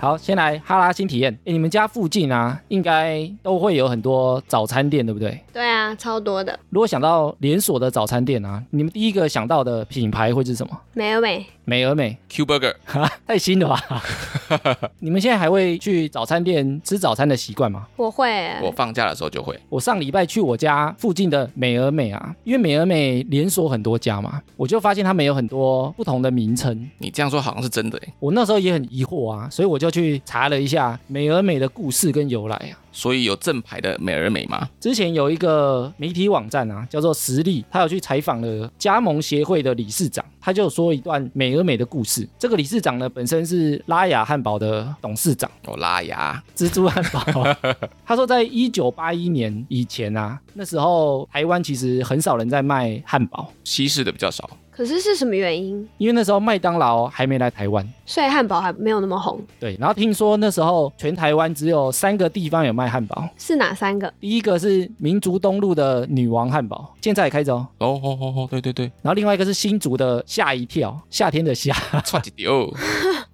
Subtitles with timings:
[0.00, 1.32] 好，先来哈拉新体验。
[1.44, 5.40] 哎，你们家附近啊，应该都会有很多早餐店，对不对？
[5.52, 6.56] 对啊，超多的。
[6.70, 10.80] 如果想到连锁的早餐店啊，你们第一个想到的品牌会是什么？
[10.92, 11.44] 美而美。
[11.68, 12.74] 美而美 Q Burger，
[13.28, 14.02] 太新了吧？
[15.00, 17.86] 你们现在还会去早餐店吃早餐的习惯吗？
[17.96, 19.54] 我会，我放假的时候就会。
[19.68, 26.88] 我上礼拜去我家附近的美而美啊，因为美而美连锁很多家嘛，我就发现他们有很多不同的名称。
[26.96, 32.80] 你这样说好像是真的哎，我那时候也很疑惑啊，所以我就去查了一下美而美的故事跟由来啊。
[32.98, 34.68] 所以有正牌的美而美吗？
[34.80, 42.28] 之前有一个媒体网站啊，叫做实力，他有去采访了加盟协会的理事长，他就说一段美而美的故事。
[42.36, 47.24] 这个理事长呢，本身是拉雅汉堡的董事长哦，拉雅蜘蛛汉堡。
[48.04, 54.50] 他说，在一九八一年以前啊，那时候台湾其实很少人在卖汉堡，西式的比较少。
[54.78, 55.88] 可是是什么原因？
[55.98, 59.40] 因为那时候麦当劳还没来台湾，所以汉堡还没有那么红。
[59.58, 64.14] 对，然后听说那时候全台湾只有三个地方有卖汉堡，是哪三个？
[64.20, 67.66] 第一个是民族东路的女王汉堡，现在也开着哦。
[67.78, 68.84] 哦哦哦哦，对对对。
[69.02, 71.74] 然后另外一个是新竹的吓一跳，夏天的夏。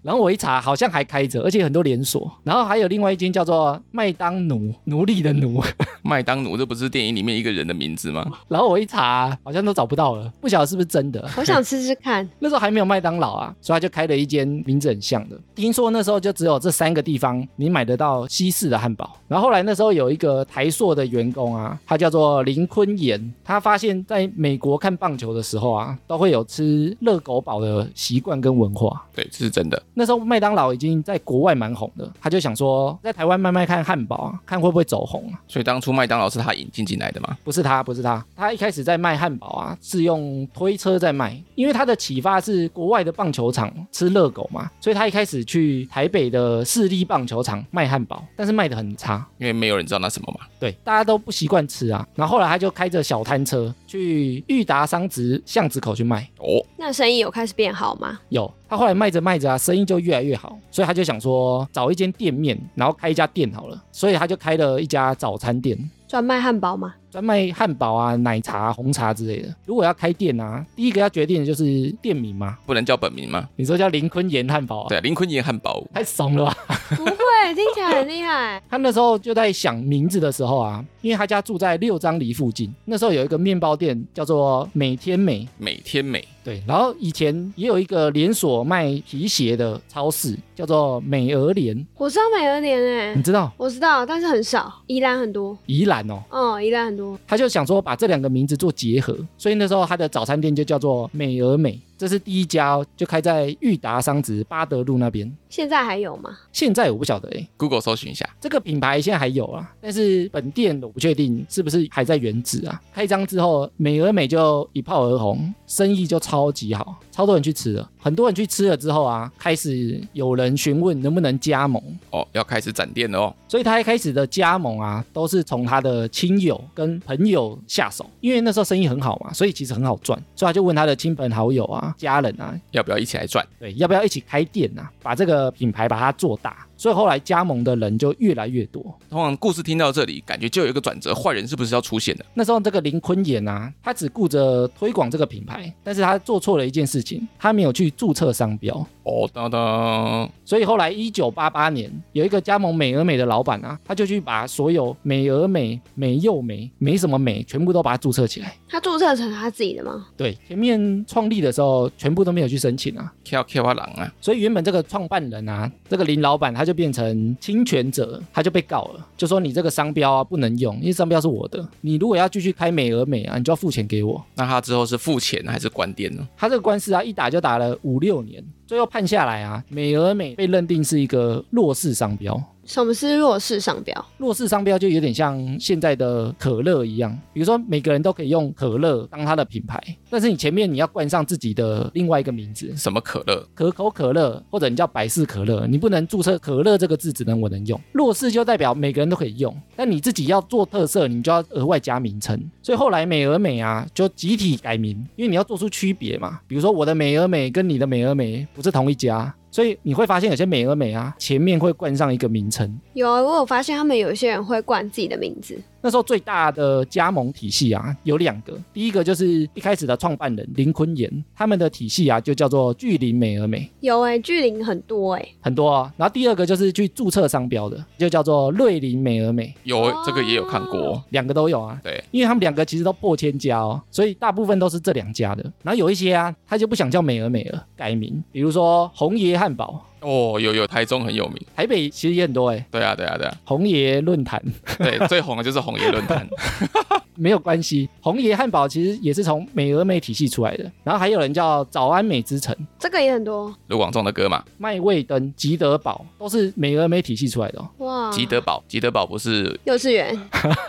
[0.05, 2.31] 然后我一查，好像还开着，而且很多连锁。
[2.43, 5.63] 然后还有另外一间叫做麦当奴，奴隶的奴。
[6.05, 8.23] 麦当奴，这不是电影里面一个人的名字吗？
[8.47, 11.27] 然后我一查，好像都找不到了，不晓得是不是真的。
[11.39, 12.29] 我想吃吃看。
[12.39, 15.41] 那时候还没有麦当劳啊，所以他就开了一间名字很像的。
[15.55, 19.19] 听说那时候就只有这三个地方你买得到西式的汉堡。
[19.27, 29.03] 然后后来那时候有一个台塑的员工啊，他叫做林坤炎，他发现在美国看棒球的时候啊，都会有吃热狗堡的习惯跟文化。
[29.15, 29.83] 对，这是真的。
[29.95, 35.41] 那时候麦当劳已经在国外蛮红的，他就想说在台湾卖卖看汉堡啊，看会不会走红啊。
[35.49, 37.37] 所以当初麦当劳是他引进进来的吗？
[37.45, 50.47] 不是他，不是他，他一开始在卖汉堡啊，是用推车在卖，因为他的启发是国外的棒球场吃热狗嘛，所以他一开始去台北的市立棒球场卖汉堡，但是卖的很差，因为没有人知道那什么嘛。
[50.59, 52.07] 对，大家都不习惯吃啊。
[52.15, 56.29] 然后后来他就开着小摊车去裕达商职巷子口去卖。
[56.39, 58.19] 哦，那生意有开始变好吗？
[58.31, 58.53] 有。
[58.69, 65.79] 他后来卖着卖着啊，生意就越来越好，所以他就想说找一间店面，然后开一家店好了，所以他就开了一家早餐店，
[66.09, 66.93] 专卖汉堡吗？
[67.09, 69.55] 专卖汉堡啊、奶茶、红茶之类的。
[69.65, 73.49] 如果要开店啊，第一个要决定的就是店名嘛，不能叫本名吗？
[73.55, 74.89] 你说叫林坤炎汉堡啊？
[74.89, 76.57] 对，林坤炎汉堡太怂了吧？
[77.55, 78.63] 听起来很厉害。
[78.69, 86.27] 他那时候就在想名字的时候啊，因为他家住在六张犁附近，那时候有一个面包店叫做每天美，每天美。
[86.45, 91.75] 对，然后以前也有一个连锁卖皮鞋的超市，叫做美俄联。
[91.97, 93.51] 我知道美俄联哎，你知道？
[93.57, 94.73] 我知道，但是很少。
[94.87, 95.57] 宜兰很多。
[95.65, 96.23] 宜兰哦。
[96.29, 97.19] 哦，宜兰很多。
[97.27, 101.81] 他就想说把这两个名字做结合，所以那时候他的早餐店就叫做美俄美。
[101.97, 105.33] 这是第一家，就开在裕达商职巴德路那边。
[105.49, 106.37] 现在还有吗？
[106.53, 112.83] 现在我不晓得哎，Google 搜寻一下，这个品牌现在还有啊，但是本店我不确定是不是还在原址啊。
[112.93, 117.91] 开张之后，美而美就一炮而红，生意就超级好，超多人去吃了。
[118.05, 123.35] 很多人去吃了之后啊，开始有人询问能不能加盟哦，要开始展店了哦。
[123.49, 131.95] 所以他一开始的加盟啊，都是从他的亲友跟朋友下手，因为那时候生意很好嘛，所以其实很好赚，所以他就问他的亲朋好友啊。
[131.97, 133.43] 家人啊，要不要一起来赚？
[133.59, 134.93] 对，要不要一起开店啊？
[135.03, 136.67] 把这个品牌把它做大。
[136.77, 138.83] 所以后来加盟的人就越来越多。
[139.09, 142.27] 通常故事听到这里，感觉就有一个转折，坏人是不是要出现了？
[142.35, 148.75] 那时候这个林坤言啊，他只顾着推广这个品牌，但是他做错了一件事情，他没有去注册商标。
[149.03, 150.29] 哦，当当。
[150.45, 158.55] 所以后来一九八八年，有一个加盟美而美的老板啊，他就去把所有美而美、美又美、没什么美，全部都把它注册起来。
[158.75, 160.05] 他注册成他自己的吗？
[160.17, 163.15] 对，前面创立的时候全部都没有去申请啊。
[163.23, 164.13] Q Q 啊狼啊！
[164.21, 171.65] 所以原本这个创办人啊，这个林老板他就变成侵权者，他就被告了，就说你这个商标啊不能用，因为商标是我的。
[171.83, 174.21] 你如果要继续开美而美啊，你就要付钱给我。
[174.35, 176.27] 那他之后是付钱还是关店呢？
[176.37, 182.43] 他这个官司啊，一打就打了五六年，最后判下来啊，美而美被认定是一个弱势商标。
[182.65, 184.07] 什么是弱势商标？
[184.17, 189.79] 弱势商标就有点像现在的可乐一样，比如说每个人都可以用可乐当它的品牌，
[190.09, 193.47] 但是你前面你要冠上自己的另外一个名字，什么可乐？
[193.55, 197.81] 可口可乐，或者你叫百事可乐，你不能注册可乐这个字，只能我能用。
[197.93, 202.51] 弱势就代表每个人都可以用，但你自己要做特色，你就要额外加名称。
[202.63, 206.41] 所以后来美而美啊，就集体改名，因为你要做出区别嘛。
[206.47, 209.35] 比如说我的美而美跟你的美而美不是同一家。
[209.55, 212.77] 所以你会发现有些美而美啊，前面会冠上一个名称。
[212.95, 215.57] 有啊，我有发现他们有些人会冠自己的名字。
[215.85, 225.93] 那时候最大的加盟体系啊有两个，第一个就是一开始的创办人林坤炎，他们的体系啊就叫做巨林美而美，有哎、巨灵很多哎、很多啊。
[225.99, 231.79] 然后第二个就是去注册商标的，就叫做瑞林美而美，有这个也有看过，两个都有啊。
[231.85, 235.43] 对，因为他们两个其实都破千家哦，所以大部分都是这两家的。
[235.63, 244.43] 然后有一些啊，他就不想叫美而美了，改名，比如说红爷汉堡，哦，有有台中很有名，台北其实也很多哎，对啊对啊对啊，红爷论坛。
[244.79, 246.27] 对， 最红的就是红爷论坛，
[247.17, 250.71] 没有关系，红爷汉堡其实也是从美俄美体系出来的。
[250.83, 257.71] 然后还有人叫早安美之城、这个也很多卢广仲的歌嘛，麦味登、吉德堡都是美而美体系出来的、哦。
[257.79, 260.15] 哇，吉德堡，吉德堡不是幼稚园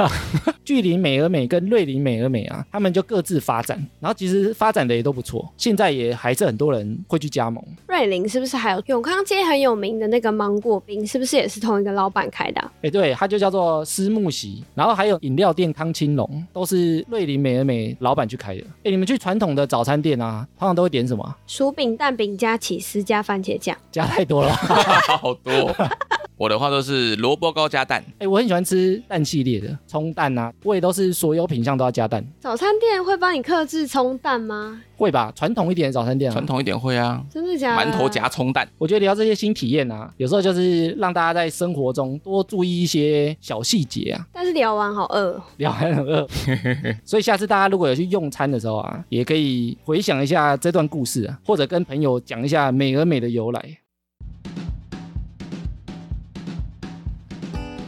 [0.64, 7.62] 距离美而美跟瑞林美而美啊，他们就各自发展，然后其实发展的也都不错，现在也还是很多人会去加盟。
[7.88, 18.64] 瑞林是不是还有永康街很有名的那个芒果冰，是不是也是同一个老板开的啊、哎，对，它就叫做思慕席，然后还有饮料店康青龙，都是瑞林美而美老板去开的。
[18.86, 21.38] 哎，你们去传统的早餐店啊，通常都会点什么啊？
[21.46, 24.52] 薯饼、蛋饼加起司加番茄酱，加太多了。
[25.20, 25.74] 好多。
[26.38, 34.82] 我的话都是萝卜糕加蛋，哎，我很喜欢吃蛋系列的，葱蛋啊，我也都是所有品相都要加蛋，早餐店会帮你克制葱蛋吗？
[34.98, 35.32] 会吧？
[35.36, 37.92] 传统一点的早餐店啊传，统一点会啊，真的假的？
[37.92, 44.28] 馒头夹葱蛋，我觉得聊这些新体验啊，有时候就是让大家在生活中多注意一些小细节啊。
[44.34, 46.28] 但是聊完好饿哦，聊完很饿，
[47.06, 53.78] 所以下次大家如果有去用餐的时候啊，也可以回想一下这段故事啊，或者跟朋友讲一下美而美的由来。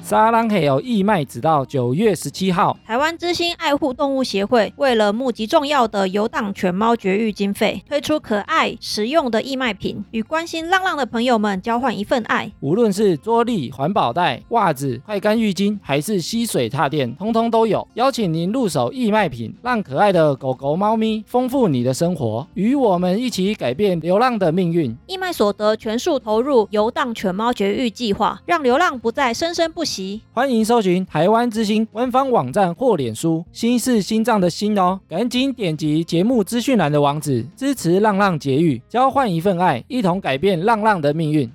[0.07, 2.77] 沙朗黑有义卖，直到九月十七号。
[2.85, 12.49] 台湾之星爱护动物协会为了募集重要的游荡犬猫绝育经费，推出可爱实用的义卖品，与关心浪浪的朋友们交换一份爱。
[12.61, 17.85] 无论是桌历、环保袋、袜子、快干浴巾，还是吸水踏垫，通通都有。
[17.95, 24.95] 邀请您入手义卖品，让可爱的狗狗、猫咪丰富你的生活，与我们一起改变流浪的命运。
[25.07, 29.96] 义卖所得全数投入游荡犬猫绝育计划，让流浪不再生生不息。
[30.31, 41.49] 欢迎搜寻台湾之星官方网站或脸书“心是心脏的心”哦，赶紧点击节目资讯栏的网址，支持浪浪节育，交换一份爱，一同改变浪浪的命运。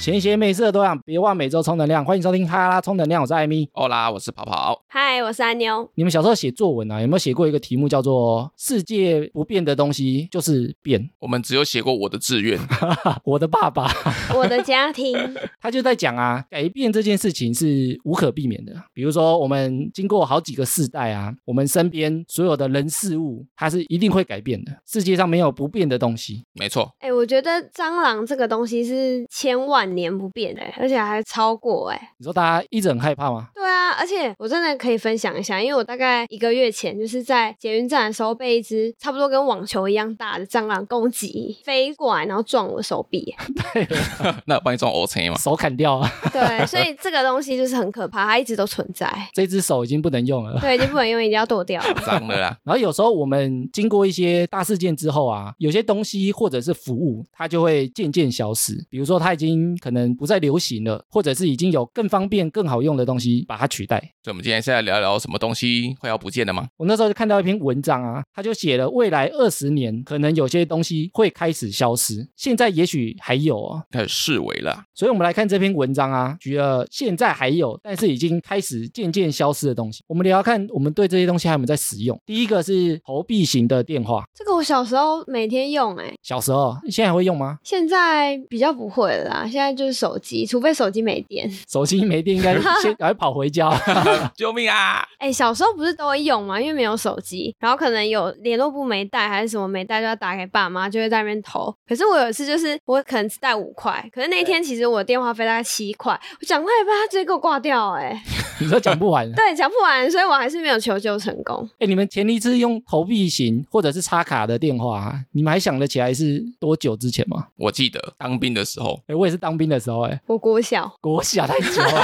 [0.00, 2.02] 闲闲没事的多养，别忘每周充能量。
[2.02, 3.68] 欢迎收听哈拉充能量，我是艾米。
[3.72, 5.86] 欧啦，我是跑跑，嗨，我是阿妞。
[5.94, 12.58] 你们小时候写作文啊，有没有写过一个题目叫做“世界不变的东西就是变我们只有写过我的志愿，”？
[13.24, 13.92] 我的爸爸。
[14.34, 15.14] 我的家庭，
[15.60, 18.72] 他就在讲啊，改变这件事情是无可避免的。
[18.94, 24.72] 比如说，我们经过好几个世代啊，我们身边所有的人事物，它是一定会改变的。
[24.86, 26.42] 世界上没有不变的东西。
[26.54, 33.48] 没错，哎、我觉得蟑螂这个东西是千万年不变的、而且还超过哎、你说大家一直很害怕吗？
[33.54, 43.34] 对啊，而且我真的可以分享一下，因为我大概一个月前就是在捷运站的时候被一只差不多跟网球一样大的蟑螂攻击，飞过来然后撞我手臂。
[44.46, 49.10] 那我帮你撞 O C 嘛，手砍掉啊，对，所以这个东西就是很可怕，它一直都存在。
[49.32, 50.58] 这只手已经不能用了。
[50.60, 51.94] 对，已经不能用，一定要剁掉了。
[52.04, 58.74] 脏了啦，然后有时候我们经过一些大事件之后啊，有些东西或者是服务，它就会渐渐消失。
[58.88, 63.98] 比如说它已经可能不再流行了，或者是已经有更方便、更好用的东西把它取代。
[64.22, 66.68] 所以我们今天是在聊聊什么东西快要不见了吗？
[66.76, 73.82] 我那时候就看到一篇文章啊，他就写了未来二十年可能有些东西会开始消失，现在也许还有哦。
[73.90, 80.02] 开始视为了，所以我们来看这篇文章啊，举了现在还有，但是已经开始渐渐消失的东西。
[80.06, 82.18] 我们聊聊看，我们对这些东西还有没有在使用。
[82.26, 87.58] 第一个是投币型的电话，这个我小时候每天用、哎，小时候现在还会用吗？
[87.64, 89.48] 现在比较不会了啦。
[89.50, 91.50] 现在就是手机，除非手机没电。
[91.68, 93.70] 手机没电，应该 先赶快跑回家。
[94.34, 95.04] 救命啊！
[95.18, 96.60] 哎、小时候不是都会用吗？
[96.60, 101.74] 因为没有手机，然后可能有联络簿没带，还是什么没带，就要打给爸妈，就会在那边投。
[101.86, 108.22] 可是我有一次就是我可能只带五块，可是那天其实我电话费大概七块，我讲快一半，他直接给我挂掉、哎，
[108.60, 109.30] 你说讲不完。
[109.32, 111.68] 对，讲不完，所以我还是没有求救成功。
[111.78, 117.48] 哎，你们前一次用投币型或者是插卡的电话、啊，你们还想得起来是多久之前吗？
[117.56, 122.00] 我记得当兵的时候，哎，我也是当兵的时候，哎，我国小，国小太久了，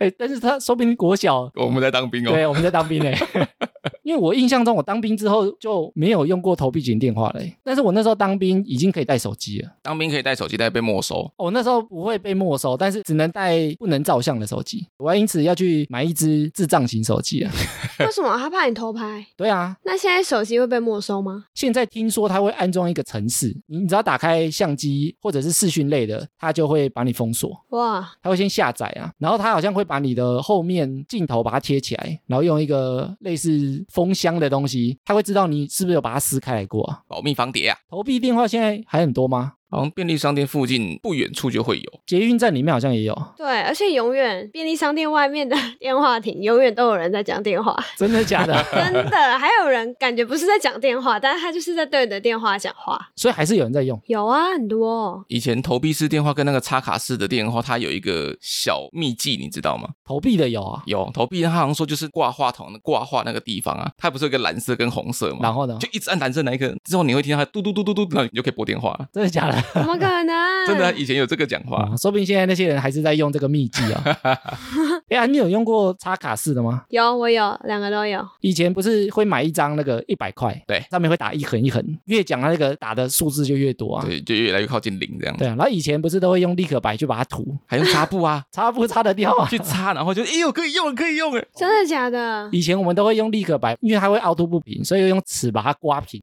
[0.00, 3.12] 哎， 但是他说不定国小，我们在当兵哦，对，我们在当兵哎，
[4.04, 9.70] 因为我印象中我当兵之后就没有用过投币型电话了欸，但是我那时候当兵已经可以带手机了。
[9.82, 11.28] 当兵可以带手机，但被没收。
[11.36, 14.86] 我那时候不会被没收，但是只能带不能照相的手机。
[14.98, 17.50] 我还因此要去买一只智障型手机啊。
[18.00, 19.26] 为什么他怕你偷拍？
[19.36, 21.46] 对啊，那现在手机会被没收吗？
[21.54, 27.58] 现在听说它会安装一个程式，你只要打开相机或者是视讯类的，它就会把你封锁。
[27.70, 37.00] 哇，它会先下载啊，然后它好像会把你的后面镜头把它贴起来，然后用一个类似封箱的东西，他会知道你是不是有把它撕开来过啊。
[37.06, 37.78] 保密防谍啊！
[37.88, 39.52] 投币电话现在还很多吗？
[39.74, 42.00] 好像便利商店附近不远处就会有。
[42.06, 48.54] 捷运站里面好像也有，对，而且永远便利商店外面的电话亭永远都有人在讲电话，真的假的？
[48.72, 52.98] 真的，还有人感觉不是在讲电话，但是他就是在对你的电话讲话。
[53.16, 54.00] 所以还是有人在用。
[54.06, 55.24] 有啊，很多、哦。
[55.28, 59.88] 以前投币式电话跟那个插卡式的电话，它有一个小秘技，你知道吗？
[60.04, 65.38] 投币的有啊，有投币，他好像说就是挂话筒的挂话那个地方啊，它不是有个蓝色跟红色吗？
[65.42, 65.76] 然后呢？
[65.80, 69.08] 就一直按蓝色那一个，之后你会听到它嘟嘟嘟嘟嘟，然后你就可以拨电话了。
[69.12, 69.63] 真的假的？
[69.72, 70.66] 怎么可能？
[70.66, 71.78] 真的啊，以前有这个讲话。
[71.78, 74.18] 啊，说不定现在那些人还是在用这个秘技啊。
[75.10, 76.82] 哎呀，你有用过插卡式的吗？
[76.88, 78.26] 有，我有，两个都有。
[78.40, 84.04] 以前不是会买一张那个一百块，对上面会打一横一横，越讲它那个打的数字就越多啊。
[84.06, 85.36] 对，就越来越靠近零这样。
[85.36, 89.46] 对啊，然后以前不是都会用立可白去把它涂，还用擦布啊， 擦布擦得掉啊？
[89.50, 91.44] 去擦，然后就哎呦可以用了，可以用了。
[91.54, 92.48] 真的假的？
[92.50, 96.20] 以前我们都会用立可白，因为它会凹凸不平，所以用尺把它刮平。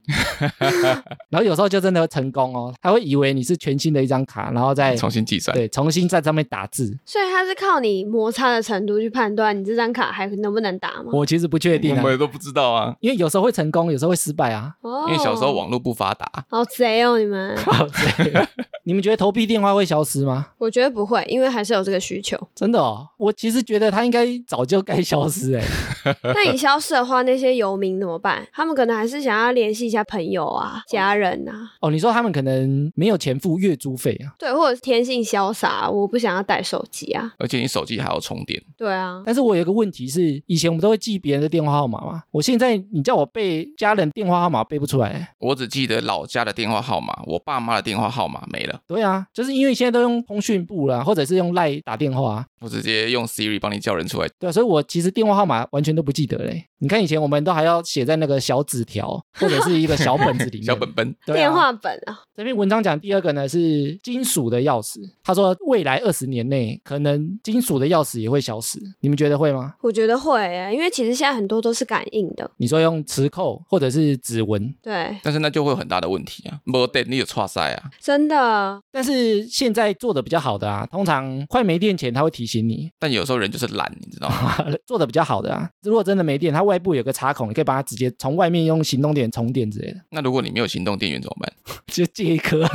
[1.29, 5.55] 然后有时候就真的会成功哦，他会以为你是全新的一张卡，然后再重新计算。
[5.55, 6.97] 对重新在上面打字。
[7.05, 11.11] 所以它是靠你摩擦的程度去判断你这张卡还能不能打吗？
[11.11, 14.73] 我其实不确定啊，我们都不知道啊，因为有时候会成功，有时候会失败啊。
[14.81, 16.29] 哦因为小时候网络不发达。
[16.49, 17.55] 好贼哦，你们。
[17.65, 18.47] 好贼
[18.83, 20.47] 你们觉得投币电话会消失吗？
[20.57, 22.37] 我觉得不会，因为还是有这个需求。
[22.55, 25.63] 真的哦，我其实觉得它应该早就该消失哎。
[26.23, 28.47] 那你消失的话，那些游民怎么办？
[28.51, 34.33] 他们可能还是想要联系一下朋友啊、家人啊，哦，你说他们可能没有钱付月租费啊？
[34.37, 37.33] 对，或者是天性潇洒，我不想要带手机啊。
[37.37, 45.33] 而且你手机还要充电，对啊，但是我有一个问题是，以前我们都会记别人的电话号码嘛，我现在你叫我背家人电话号码背不出来。
[45.39, 52.45] 我只记得老家的电话号码，我爸妈的电话号码没了，对啊，就是因为现在都用通讯部啦，或者是用赖打电话啊。
[52.59, 54.27] 我直接用 Siri 帮你叫人出来。
[54.39, 56.70] 对啊，所以我其实电话号码完全都不记得嘞。
[56.81, 60.65] 你看以前我们都还要写在那个小纸条或者是一个小本子里面。
[60.71, 69.75] 小本本，对啊电话本啊，这篇文章讲第二个呢是金属的钥匙，他说未来二十年内可能金属的钥匙也会消失，你们觉得会吗？
[69.81, 72.49] 我觉得会耶，因为其实现在很多都是感应的。
[72.57, 84.57] 你说用磁扣或者是指纹，对，但是那就会有很大的问题啊，没电你有错塞啊，真的，但是现在做的比较好的啊，通常快没电前他会提醒你，但有时候人就是懒，你知道吗？
[84.87, 85.69] 做的比较好的啊。
[85.83, 91.53] 如果真的没电，它外部有个插孔，你可以把它直接从外面用行动电源充电之类的，那如果你没有行动电源怎么办？
[91.87, 92.65] 就借一颗，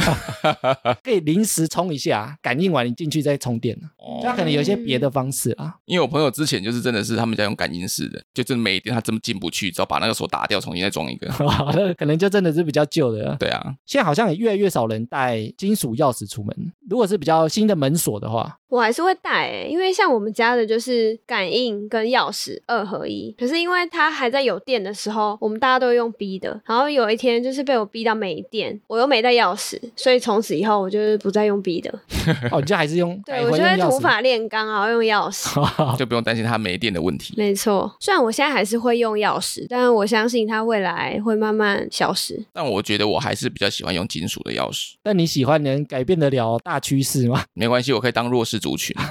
[1.02, 3.74] 可以临时充一下，感应完你进去再充电。
[3.96, 5.74] 哦它可能有一些别的方式啊。
[5.86, 11.26] 因为我朋友之前就是真的是他们家用感应式的，就真的没电，他真的进不去，只要把那个锁打掉，重新再装一个。
[11.74, 13.34] 那可能就真的是比较旧的。
[13.40, 16.72] 对啊，现在好像也越来越少人带金属钥匙出门。
[16.88, 23.34] 如果是比较新的门锁的话，我还是会带诶，因为像我们家的就是感应跟钥匙二合一。
[23.38, 26.60] 可是因为它还在有电的时候，我们大家都用 B 的。
[26.64, 31.90] 然后有一天就是被我逼到没电，我又没带钥匙，所以从此以后我就是不再用 B 的。
[32.50, 33.62] 哦，你就还是用对我就。
[33.62, 35.46] 会土法炼钢啊，用钥匙。
[35.96, 37.34] 就不用担心它没电的问题。
[37.36, 42.44] 没错，虽然我现在还是会用钥匙，但是我相信它未来会慢慢消失。
[42.52, 47.44] 但我觉得我还是比较喜欢用金属的钥匙，但你喜欢能改变得了大趋势吗？
[47.54, 48.94] 没关系，我可以当弱势族群。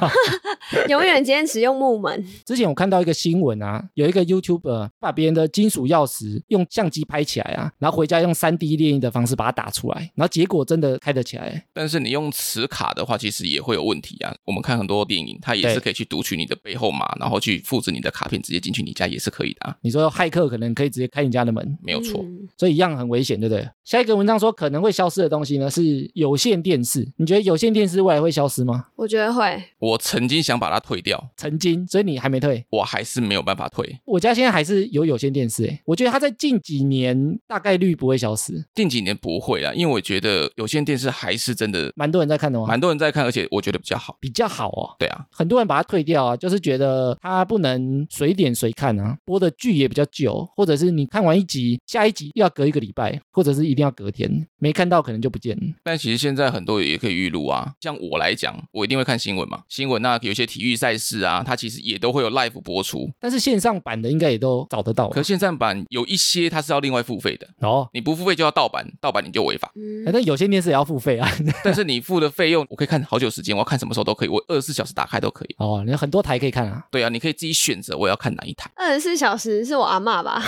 [0.89, 11.63] 永远坚持用木门，之前我看到一个新闻啊，有一个 YouTuber 把别人的金属钥匙用相机拍起来啊，然后回家用 3D 列印的方式把它打出来，然后结果真的开得起来。
[11.71, 14.35] 但是你用磁卡的话，其实也会有问题啊。
[14.43, 22.21] 我们看很多电影，它也是可以去读取你的背后码，然后去复制你的卡片，直接进去你家也是可以的、啊，你说骇客可能可以直接开你家的门，没有错。
[22.23, 23.67] 嗯所以一样很危险，对不对？
[23.83, 28.85] 下一个文章说可能会消失的东西呢是有线电视，你觉得有线电视未来会消失吗？
[28.95, 29.63] 我觉得会。
[29.79, 32.65] 我曾经想把它退掉，曾经，所以你还没退。
[32.69, 33.99] 我还是没有办法退。
[34.05, 42.65] 我家现在还是有有线电视，诶，我觉得它在近几年大概率不会消失，近几年不会啦，因为我觉得有线电视还是真的蛮多人在看的吗？
[42.67, 44.17] 蛮多人在看，而且我觉得比较好。
[44.19, 44.95] 比较好哦。
[44.97, 55.63] 对啊，很多人把它退掉啊，就是觉得它不能随点随看啊，播的剧也比较久，或者是你看完一集，下一集又要隔一个礼拜，或者是一定要隔天，没看到可能就不见了。
[55.83, 57.73] 但其实现在很多也可以预录啊。
[57.81, 63.09] 像我来讲，我一定会看新闻嘛，新闻那有些体育赛事啊，它其实也都会有 live 播出。
[63.19, 65.15] 但是线上版的应该也都找得到吧。
[65.15, 69.71] 可线上版有一些它是要另外付费的，哦，你不付费就要盗版，盗版你就违法。
[69.73, 71.27] 嗯哎，但有些电视也要付费啊。
[71.65, 75.55] 但是你付的费用，我可以看好久时间，我要看什么时候都可以，我二十四小时打开都可以。
[75.57, 76.85] 哦，你有很多台可以看啊。
[76.91, 78.69] 对啊，你可以自己选择我要看哪一台。
[78.75, 80.39] 二十四小时是我阿妈吧？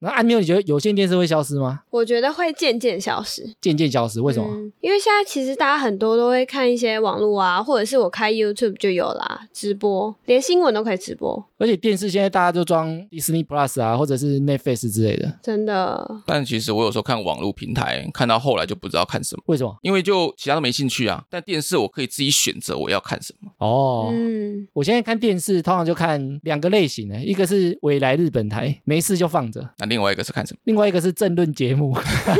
[0.00, 1.82] 那按钮你觉得有线电视会消失吗？
[1.90, 3.54] 我觉得会渐渐消失。
[3.60, 4.48] 渐渐消失，为什么？
[4.50, 16.22] 嗯因为现在其实大家很多都会看一些网络啊，或者是我开 YouTube 就有啦，直播，连新闻都可以直播，而且电视现在大家都装 Disney Plus 啊，或者是 Netflix 之类的，真的。
[16.24, 19.76] 但其实我有时候看网络平台，看到后来就不知道看什么，为什么？
[19.82, 21.22] 因为就其他都没兴趣啊。
[21.28, 23.50] 但电视我可以自己选择我要看什么。
[23.58, 30.60] 哦，嗯，我现在看电视通常就看两个类型的，一个是未来日本台，没事就放着；那另外一个是看什么？
[30.64, 31.94] 另外一个是政论节目，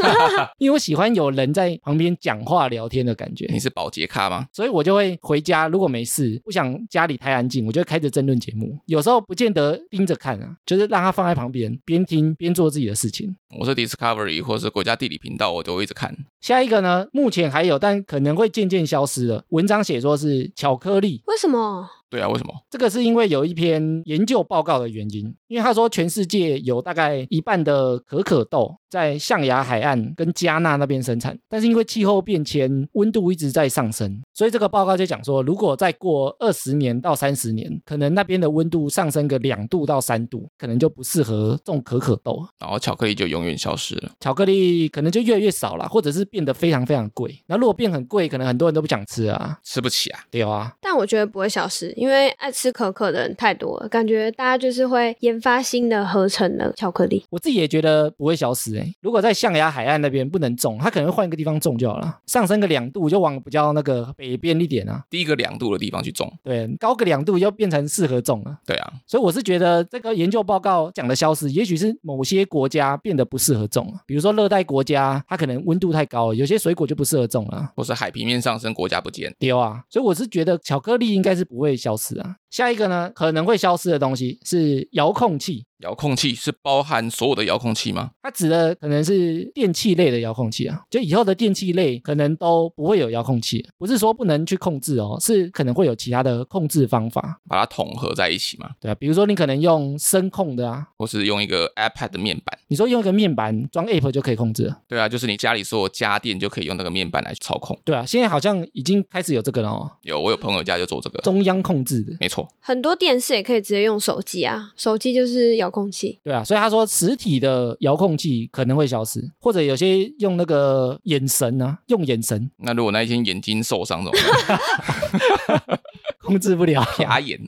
[0.58, 4.46] 因为我喜欢有人在旁边讲话聊天的感觉你，是保洁咖吗？
[4.52, 8.78] 所以我就会回家，如果没事，不想家里太安静，我就会开着政论节目。
[8.86, 13.36] 有时候不见得盯着看啊，就是让它放在旁边，边听边做自己的事情。
[13.58, 16.16] 我是 Discovery 或者是国家地理频道，我都会一直看。
[16.40, 19.44] 下一个呢，目前还有，但可能会渐渐消失了。
[19.48, 21.90] 文章写说是巧克力，为什么？
[22.10, 22.52] 对啊，为什么？
[22.68, 44.10] 这个是因为有一篇研究报告的原因，因为他说全世界有大概一半的可可豆在象牙海岸跟加纳那边生产，但是因为气候变迁，温度一直在上升，所以这个报告就讲说，如果再过二十年到三十年，可能那边的温度上升个两度到三度，可能就不适合种可可豆，然后巧克力就永远消失了。
[44.18, 47.40] 巧克力可能就越来越少了，或者是变得非常非常贵。
[47.46, 50.20] 那如果变很贵，可能很多人都不想吃啊，吃不起啊！
[50.30, 50.74] 对啊。
[50.80, 57.24] 但我觉得不会消失，因为爱吃可可的人太多了，感觉大家就是会研发新的合成的巧克力。
[57.30, 65.04] 我自己也觉得不会消失诶、如果在象牙海岸那边不能种，它可能会换一个地方种就好了，上升个两度就往比较那个北边一点啊。
[65.10, 66.32] 低个两度的地方去种。
[66.42, 68.58] 对，高个两度就变成适合种了。
[68.66, 77.70] 对啊，所以我是觉得这个研究报告讲的消失，也许是某些国家变得不适合种了，比如说热带国家，它可能温度太高了，有些水果就不适合种了。
[77.76, 79.34] 或是海平面上升，国家不见。
[79.38, 82.36] 丢啊，所以我是觉得巧克力应该是不会消失啊。
[82.50, 88.10] 下一个呢，可能会消失的东西是遥控器，遥控器是包含所有的遥控器吗？
[88.22, 98.70] 它指的可能是电器类的遥控器啊，就以后的电器类可能都不会有遥控器，不是说不能去控制哦，是可能会有其他的控制方法，把它统合在一起嘛？
[98.80, 102.58] 对啊，比如说你可能用声控的啊，或是用一个 iPad 的面板？
[102.66, 107.78] 你说用一个面板装 App 就可以控制了，对啊，就是你家里所有家电就可以用那个面板来操控。
[107.84, 112.39] 对啊，现在好像已经开始有这个了哦，有，我有朋友家就做这个，中央控制的，没错。
[112.60, 116.18] 很多电视也可以直接用手机啊，手机就是遥控器。
[116.22, 125.78] 对啊，所以他说实体的遥控器可能会消失，或者有些用那个眼神啊，用眼神那如果那一天眼睛受伤怎么办？
[126.22, 127.40] 控制不了，瞎眼，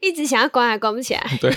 [0.00, 1.52] 一直想要关还关不起来， 对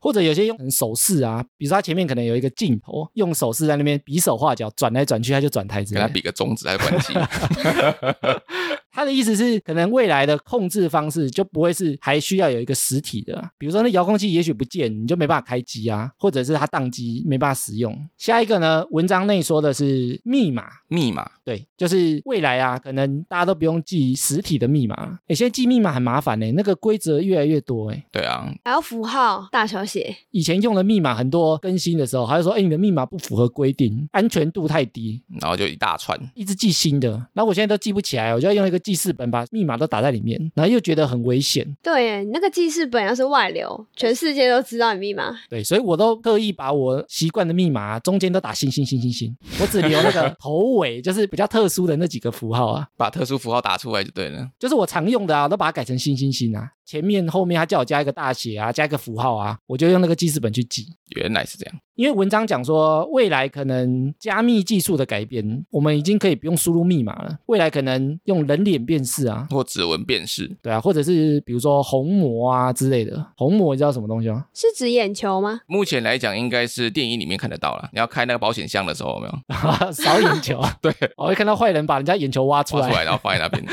[0.00, 6.06] 或者有些用手势啊，比如说他前面可能有一个镜头，用手势在那边比手画脚，转来转去，他就转台之类的。
[6.06, 7.14] 给他比个中指还是关机？
[8.94, 17.94] 他的意思是，可能未来的控制方式就不会是还需要有一个实体的啊，比如说那遥控器也许不见，你就没办法开机啊，或者是它宕机没办法使用。
[18.16, 25.18] 下一个呢，文章内说的是密码，密码对，就是未来啊，可能大家都不用记实体的密码了。
[25.26, 28.04] 诶，现在记密码很麻烦呢，那个规则越来越多诶。
[28.12, 30.14] 对啊，还有符号大小写。
[30.30, 37.10] 以前用的密码很多更新的时候，还是说，哎，你的密码不符合规定，安全度太低，然后就一大串，一直记新的。
[37.32, 41.66] 然后我现在都记不起来，我就要用一个记事本把密码都打在里面，然后又觉得很危险。
[41.82, 45.34] 对，你那个记事本要是外流，全世界都知道你密码。
[45.48, 54.46] 对，所以我都特意把我习惯的密码中间都打星星星星星，我只留那个头尾，就是比较特殊的那几个符号啊， 把特殊符号打出来就对了。
[54.58, 56.70] 就是我常用的啊，都把它改成星星星啊。
[56.84, 60.86] 前面后面他叫我加一个大写啊，加一个符号啊，我就用那个记事本去记。
[61.16, 67.38] 原来是这样，因为文章讲说，未来可能加密技术的改变，我们已经可以不用输入密码了。
[67.46, 73.24] 未来可能用人脸辨识啊，或指纹辨识，对啊，或者是比如说虹膜啊之类的。
[73.36, 74.46] 虹膜你知道什么东西吗？
[74.52, 75.60] 是指眼球吗？
[75.66, 77.88] 目前来讲应该是电影里面看得到了。
[77.92, 82.86] 你要开那个保险箱的时候，有没有 扫眼球啊， 对，我会看到坏人把人家眼球挖出来。
[82.86, 83.64] 挖出来然后放在那边？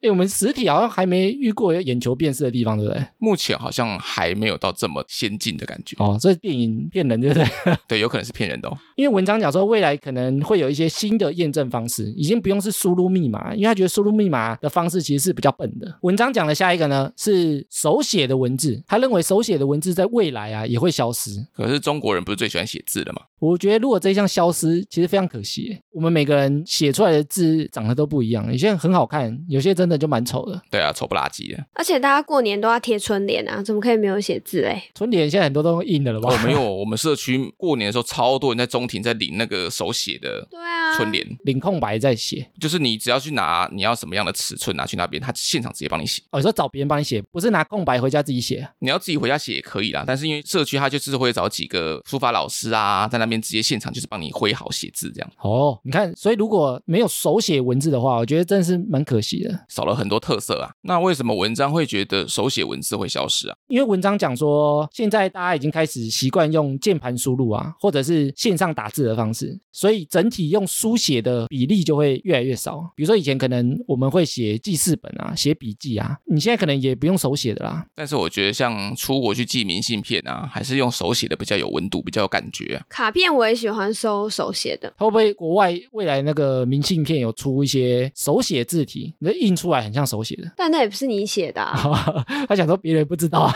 [0.00, 3.04] 哎，我们实体好像还没遇过有眼球辨识的地方，对不对？
[3.18, 5.96] 目前好像还没有到这么先进的感觉。
[5.98, 7.46] 哦，所以电影骗人，对不对？
[7.88, 8.76] 对，有可能是骗人的哦。
[8.96, 15.98] 因为文章讲说，未来可能会有一些新的验证方式，已经不用是输入密码，因为他觉得输入密码的方式其实是比较笨的。
[16.02, 21.30] 文章讲的下一个呢是手写的文字，他认为手写的文字在未来啊也会消失。
[21.54, 23.22] 可是中国人不是最喜欢写字的吗？
[23.38, 25.78] 我觉得如果这一项消失，其实非常可惜。
[25.92, 30.60] 我们每个人写出来的字长得都不一样，有些很好看，有些真的就蛮丑的。
[30.70, 31.64] 对啊，丑不拉几的。
[31.74, 34.82] 而且大家过年都要贴春联啊，怎么可以没有写字哎？
[34.94, 36.32] 春联现在很多都用印的了吧？
[36.32, 42.50] 哦，没有，我们社区过年的时候，超多人在中庭在领那个手写的对啊，春联，领空白在写。
[42.60, 46.22] 就是你只要去拿你要什么样的尺寸拿去那边，他现场直接帮你写。
[46.30, 48.66] 哦，你说找别人帮你写，不是拿空白回家自己写。
[48.78, 59.66] 你要自己回家写也可以啦，但是因为社区他就是会找几个书法老师啊，在那边直接现场就是帮你挥好写字，这样哦，你看，所以如果没有手写文字的话，我觉得真的是蛮可惜的。
[59.68, 60.70] 少了很多特色啊。
[60.82, 63.56] 那为什么文章会觉得手写文字会消失啊？
[63.68, 72.80] 因为文章讲说，现在大家已经开始习惯用键盘输入啊，或者是线上打字的方式，所以整体用书写的比例就会越来越少。
[72.94, 77.86] 比如说以前可能我们会写记事本啊，写笔记啊，你现在可能也不用手写的啦。
[77.94, 82.84] 但是我觉得像出国去寄明信片啊，还是用手写的比较有温度，比较有感觉啊。
[82.88, 90.52] 卡片我也喜欢收手写的，会不会国外未来那个明信片有出一些手写字体，那印出来很像手写的？
[90.56, 92.24] 但那也不是你写的、啊。
[92.46, 93.54] 他想说别人不知道啊。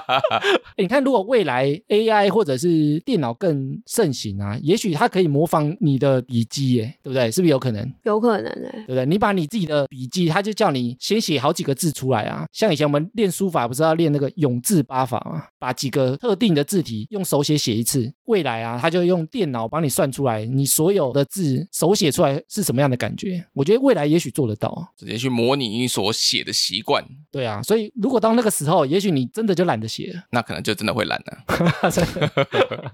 [0.76, 7.30] 欸你看，如果未来 AI 或者是电脑更盛行啊，也许它可以模仿你的笔记，耶，对不对？
[7.30, 7.92] 是不是有可能？
[8.04, 9.04] 有可能哎、对不对？
[9.04, 12.46] 你把你自己的笔记，他就叫你先写好几个字出来啊。
[12.52, 15.44] 像以前我们练书法，不是要练那个永字八法吗？
[15.58, 18.12] 把几个特定的字体用手写写一次。
[18.24, 23.44] 未来啊，他就用电脑帮你算出来，你所有的字手写出来是什么样的感觉。
[23.52, 24.92] 我觉得未来也许做得到。
[24.96, 30.22] 直接去模拟你所写的习惯，对啊，所以如果到那个时候，也许你真的就懒得写了。
[30.30, 31.90] 那可能就真的会懒了。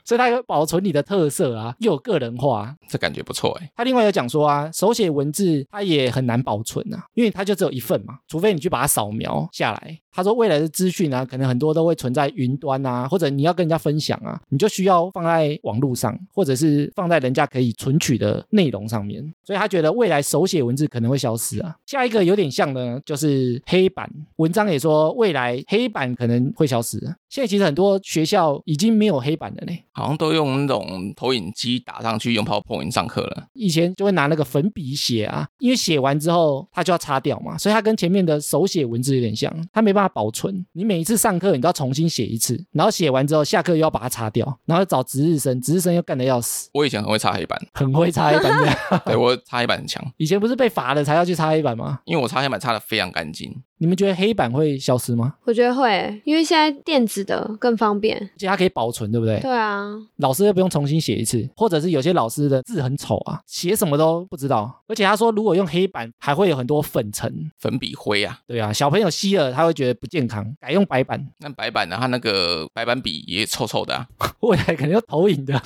[0.04, 2.74] 所以它有保存你的特色啊，又有个人化。
[2.88, 3.70] 这感觉不错哎。
[3.76, 10.00] 他另外有讲说啊，手写文字它也很难保存啊，因为它就只有一份嘛，除非你去把它扫描下来。
[10.12, 19.22] 他说未来的资讯啊，可能很多都会存在云端啊，或者你要跟人家分享啊，你就需要放在网络上，或者是放在人家可以存取的内容上面。
[19.44, 21.74] 所以他觉得未来手写文字可能会消失啊。
[21.86, 27.14] 下一个有点像的，就是黑板文章也说未来黑板可能会消失啊。
[27.28, 29.72] 现在其实很多学校已经没有黑板了呢。
[29.92, 33.46] 好像都用那种投影机打上去，用 PowerPoint 上课了。
[33.52, 40.64] 以前就会拿那个粉笔写啊，因为写完之后它就要擦掉嘛，所以它跟前面的手写文字有点像，它没办法保存。
[40.72, 48.98] 你每一次上课你都要重新写一次，然后写完之后下课又要把它擦掉，然后找值日生，值日生又干得要死，我以前很会擦黑板，很会擦黑板的。
[49.06, 52.00] 对我擦黑板很强，以前不是被罚了才要去擦黑板吗？
[52.04, 53.62] 因为我擦黑板擦的非常干净。
[53.82, 55.36] 你们觉得黑板会消失吗？
[55.44, 58.14] 我觉得会欸，因为现在电子的更方便。
[58.18, 59.40] 而且它可以保存，对不对？
[59.40, 64.82] 对啊，老师又不用重新写一次，或者是有些老师的字很丑啊，写什么都不知道。
[64.86, 67.50] 而且他说，如果用黑板，还会有很多粉尘。
[67.58, 71.96] 粉笔灰啊，对啊，小朋友吸了他会觉得不健康，改用白板，那白板呢？
[71.98, 74.06] 它那个白板笔也臭臭的啊。
[74.40, 75.58] 未来可能要投影的。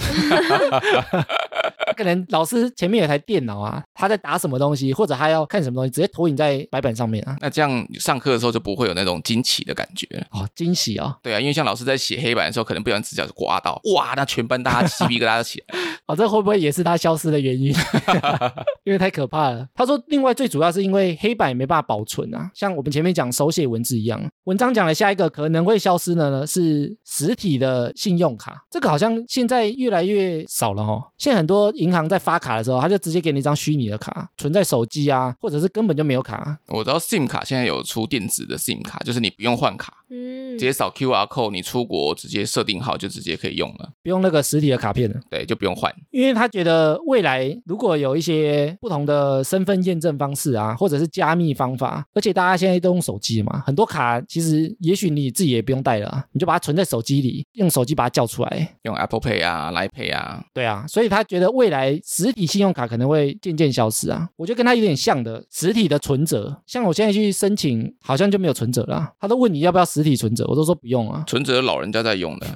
[1.94, 7.36] 可能老师前面有台电脑啊，他在打什么东西，或者他要看什么东西，直接投影在白板上面啊。
[7.40, 10.26] 那这样上课的时候就不会有那种惊奇的感觉了。
[10.32, 15.78] 哦，惊喜啊、对啊，因为像老师在写黑板的时候，可能不小心指甲就刮到，哇，那全班大家鸡皮疙瘩都起来。
[16.06, 17.74] 哦，这会不会也是他消失的原因？
[18.84, 19.66] 因为太可怕了。
[19.74, 24.22] 他说，另外最主要是因为黑板也没办法保存啊，像我们前面讲手写文字一样。
[24.44, 31.02] 文章讲的下一个可能会消失的呢是实体的信用卡，这个好像现在越来越少了哦。
[31.16, 36.58] 现在很多银行在发卡的时候，他就直接给你一张虚拟的卡，存在手机啊，或者是根本就没有卡。
[36.68, 43.90] 我知道 SIM 卡现在有出电子的 SIM 卡，就是你不用换卡，嗯直，接扫 QR code，你出国直接设定好就直接可以用了。
[44.02, 45.94] 不用那个实体的卡片了，对，就不用换。
[46.10, 58.76] 因为他觉得未来如果有一些不同的身份验证方式啊，或者是加密方法，而且大家现在都用手机嘛，很多卡其实也许你自己也不用带了啊，你就把它存在手机里，用手机把它叫出来。
[58.82, 61.73] 用 Apple Pay 啊、来 Pay 啊，对啊，所以他觉得未来
[62.04, 64.28] 实体信用卡可能会渐渐消失啊。
[64.36, 69.12] 我觉得跟他有点像的，实体的存折，像我现在去申请，好像就没有存折了啊。
[69.20, 71.24] 他都问你要不要实体存折，我都说不用啊。
[71.26, 72.46] 存折老人家在用的，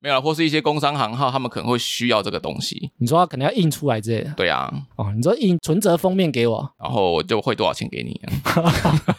[0.00, 2.90] 没有啦，或是一些工商行号，他们可能会需要这个东西。
[2.98, 8.72] 你说他可能要印出来之类的对啊，哦，你说印存折封面给我，然后我就汇多少钱给你、啊。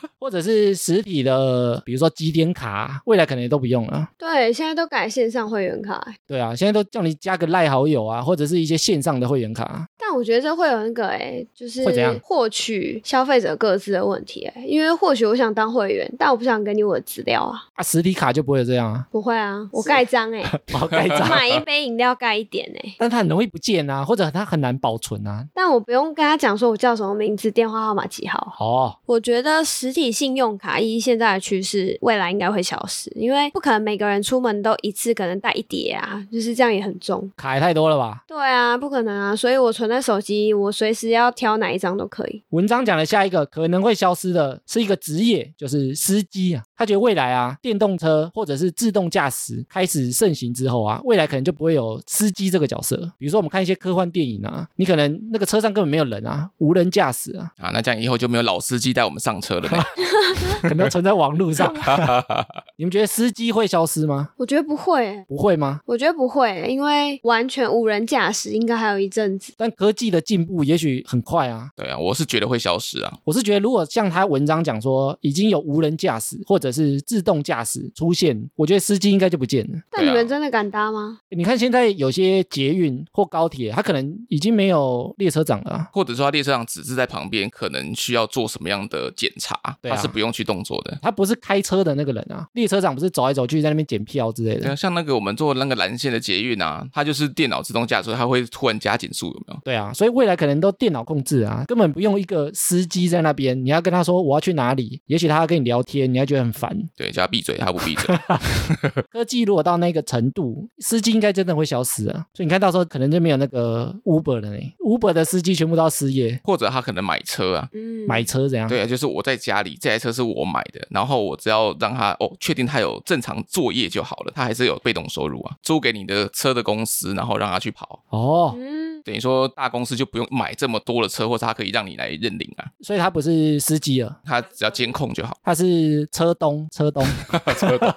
[0.28, 4.10] 或者是实体的，比如说积点卡，未来可能也都不用了。
[4.18, 17.60] 对，现在都改线上会员卡欸，对啊，现在都叫你加个赖好友啊，或者是一些线上的会员卡但我觉得这会有那个哎、就是会怎样获取消费者各自的问题哎、因为或许我想当会员，但我不想给你我的资料啊。
[17.76, 20.42] 啊，实体卡就不会有这样啊，不会啊，我盖章哎、
[20.72, 25.46] 好盖章，买一杯饮料盖一点哎、但它很容易不见啊，或者它很难保存啊。
[25.54, 28.56] 但我不用跟他讲说我叫什么名字、电话号码几号。
[28.60, 37.30] 哦，我觉得实体信用卡依现在的趋势，未来应该会消失，因为不可能每个人出门都一次可能带一叠啊，就是这样也很重。
[37.36, 38.24] 卡也太多了吧？
[38.26, 42.44] 对啊，不可能啊，所以我存在手机，我随时要挑哪一张都可以。
[42.50, 46.64] 文章讲的下一个可能会消失的是一个职业，就是司机啊。
[46.76, 52.98] 他觉得未来啊，电动车或者是自动驾驶开始盛行之后啊，未来可能就不会有司机这个角色。
[53.18, 59.84] 比如说我们看一些科幻电影啊，你可能那个车上根本没有人啊，无人驾驶啊，啊，那这样以后就没有老司机带我们上车了呢。
[60.62, 61.74] 可能存在网络上。
[62.78, 64.30] 你们觉得司机会消失吗？
[64.38, 65.80] 我觉得不会欸、不会吗？
[65.86, 69.54] 我觉得不会欸、因为完全无人驾驶应该还有一阵子。
[69.58, 71.70] 但科技的进步也许很快啊。
[71.76, 73.18] 对啊，我是觉得会消失啊。
[73.24, 79.80] 我是觉得，如果像他文章讲说，已经有无人驾驶或者是自动驾驶出现，我觉得司机应该就不见了。
[79.90, 81.20] 但你们真的敢搭吗？
[81.30, 91.00] 你看现在有些捷运或高铁，它可能已经没有列车长了啊、或者说，他列车长只是在旁边，可能需要做什么样的检查，对啊他是不用去动作的。
[91.02, 94.76] 他不是开车的那个人啊，列车长不是走来走去在那边检票之类对啊，的。
[94.76, 99.60] 像那个我们坐那个蓝线的捷运啊，它就是电脑自动驾驶，它会突然加减速，有没有？
[99.64, 106.78] 对啊，所以未来可能都电脑控制啊，根本不用一个司机在那边，你要跟他说我要去哪里，也许他要跟你聊天，你还觉得很烦。
[106.96, 108.16] 对，叫他闭嘴，他不闭嘴。
[109.12, 112.26] 科技如果到那个程度，司机应该真的会消失啊。
[112.34, 118.68] 所以你看到时候可能就没有那个 Uber 了呢，Uber 的司机全部都要失业，或者他可能买车啊，嗯，买车怎样？
[118.68, 135.38] 对啊，就是我在家里这台车是我买的，然后我只要让他哦确定他有正常作业就好了，他还是有被动收入啊，租给你的车的公司，然后让他去跑，哦，嗯，等于说大公司就不用买这么多的车，或者他可以让你来认领啊，所以他不是司机了，他只要监控就好。
[135.42, 137.02] 他是车东，车东，
[137.58, 137.94] 车东，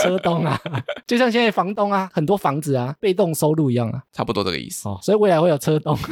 [0.00, 0.60] 车东啊，
[1.06, 4.02] 就像现在房东啊，很多房子啊，被动收入一样啊。
[4.12, 4.88] 差不多这个意思。
[4.88, 5.96] 哦，所以未来会有车东。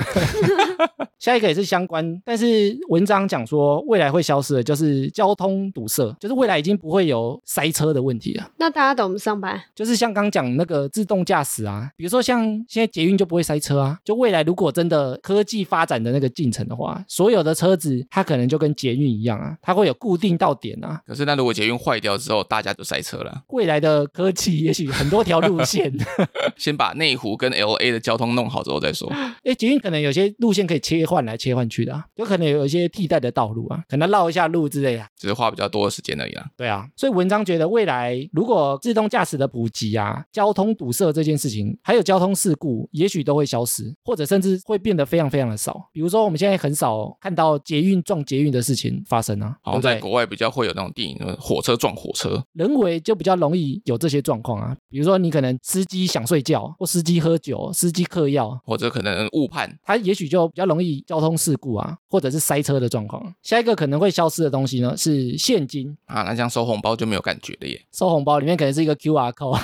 [1.19, 8.49] 下一个也是相关，但是文章讲说未来会消失的，就是交通堵塞，就是未来已经不会有塞车的问题了。
[8.59, 9.61] 那大家怎么上班？
[9.75, 21.01] 就是像刚讲那个自动驾驶啊，比如说像现在捷运就不会塞车啊，就未来如果真的科技发展的那个进程的话，所有的车子它可能就跟捷运一样啊，它会有固定到点啊。
[21.07, 23.43] 可是那如果捷运坏掉之后，大家就塞车了。
[23.49, 25.93] 未来的科技也许很多条路线，
[26.57, 29.11] 先把内湖跟 L A 的交通弄好之后再说。
[29.45, 35.09] 哎，捷运可能有些路线可以切换来切换去的、啊，有可能有一些替代的道路啊，可能绕一下路之类的啊。
[35.17, 36.45] 只是花比较多的时间而已啦。
[36.57, 45.89] 对啊，所以文章觉得未来如果自动驾驶的普及啊，交通堵塞这件事情，还有交通事故，也许都会消失，或者甚至会变得非常非常的少。
[45.93, 49.83] 比如说我们现在很少看到捷运撞捷运的事情发生啊，好像？
[49.83, 59.73] 在国外比较会有那种电影，呃火车撞火车，人为就比较容易有这些状况啊，比如说你可能司机想睡觉，或司机喝酒，司机嗑药，或者可能误判。
[59.85, 63.35] 他也许就比较容易交通事故啊，或者是塞车的状况。
[63.43, 67.81] 下一个可能会消失的东西呢是现金，啊，那这样收红包就没有感觉了耶。
[67.93, 69.61] 收红包里面可能是一个 QR code，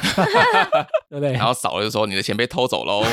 [1.12, 1.33] 对不对？
[1.35, 3.05] 然后少了的时候，你的钱被偷走喽。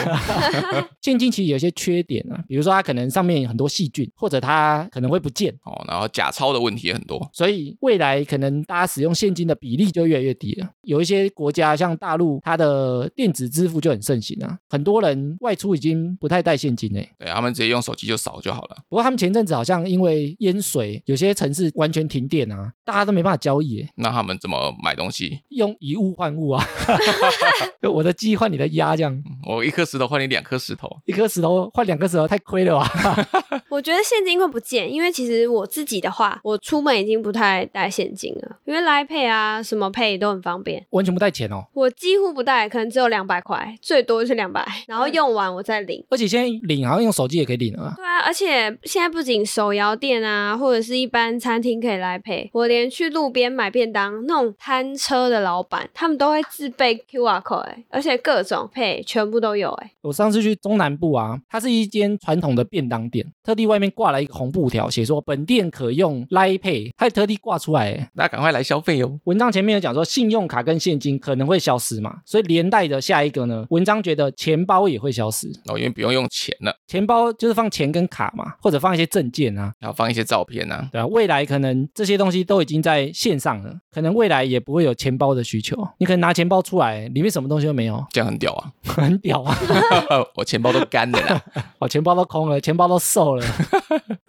[1.04, 5.54] 现金其实有些缺点啊，比如说它可能上面有很多细菌，或者它可能会不见。
[5.66, 7.30] 哦，然后假钞的问题也很多。
[7.34, 10.70] 所以未来可能大家使用现金的比例就越来越低了。
[10.84, 17.10] 有一些国家像大陆，它的电子支付就很盛行啊，很多人外出已经不太带现金诶。
[17.20, 18.78] 对他们直接用手机就扫就好了。
[18.88, 25.42] 不过他们前阵子好像因为淹水，有些城市完全停电啊，大家都没办法交易耶，那他们怎么买东西？
[25.50, 26.66] 用以物换物啊，
[27.90, 30.88] 就我的鸡换你的鸭这样，我一颗石头换你两颗石头。
[31.06, 32.88] 一颗石头换两颗石头太亏了吧？
[33.70, 40.86] 我觉得现金会不见，因为其实我自己的话，我出门已经不太带现金了，因为来 Pay 啊什么 Pay 都很方便。
[40.92, 41.66] 完全不带钱哦。
[41.74, 46.04] 我几乎不带，可能只有两百块，最多就是两百，然后用完我再领。
[46.10, 47.94] 而且现在领好像用手机也可以领了啊。
[47.96, 68.10] 对啊，而且现在不仅手摇店啊，或者是一般餐厅可以来配，我连去路边买便当那种摊车的老板，他们都会自备 QR code，、欸、而且各种配全部都有、欸，我上次去中南部啊，它是一间传统的便当店，特地外面挂了一个红布条，写说本店可用 Line Pay，他还特地挂出来欸。
[68.16, 69.20] 大家赶快来消费哦。
[69.26, 75.48] 文章前面有讲说，信用卡跟现金可能会消失嘛，所以连带着下一个呢，文章觉得钱包也会消失。
[75.66, 80.88] 哦，因为不用用钱了，钱包就是放钱跟卡嘛，或者放一些证件啊，然后放一些照片啊。
[80.92, 85.78] 对啊，未来可能这些东西都已经在线上了，可能未来也不会有钱包的需求。
[85.98, 88.74] 你可能拿钱包出来，里面什么东西都没有，这样很屌啊！
[88.84, 89.56] 很屌啊！
[90.36, 91.42] 我钱包都干了啦。
[91.78, 93.46] 我钱包都空了，钱包都瘦了。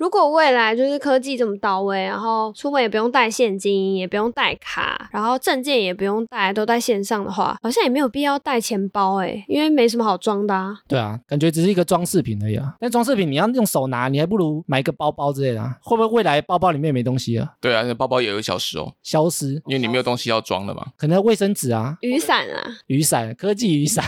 [0.00, 10.74] 如果未来就是科技这么到位，然后出门也不用带现金，也不用带卡，然后证件也不用带，都在线上的话，好像也没有必要带钱包哎，因为没什么好装的啊。
[10.88, 12.74] 对啊，感觉只是一个装饰品而已啊。
[12.80, 15.76] 但装饰品你要用手拿，你还不如买个包包之类的、啊。
[15.82, 19.52] 会不会未来包包里面没东西啊，对啊，那包包也会消失哦，消失？
[19.66, 20.82] 因为你没有东西要装了嘛。
[20.96, 24.02] 可能卫生纸啊、雨伞啊，雨伞、科技雨伞、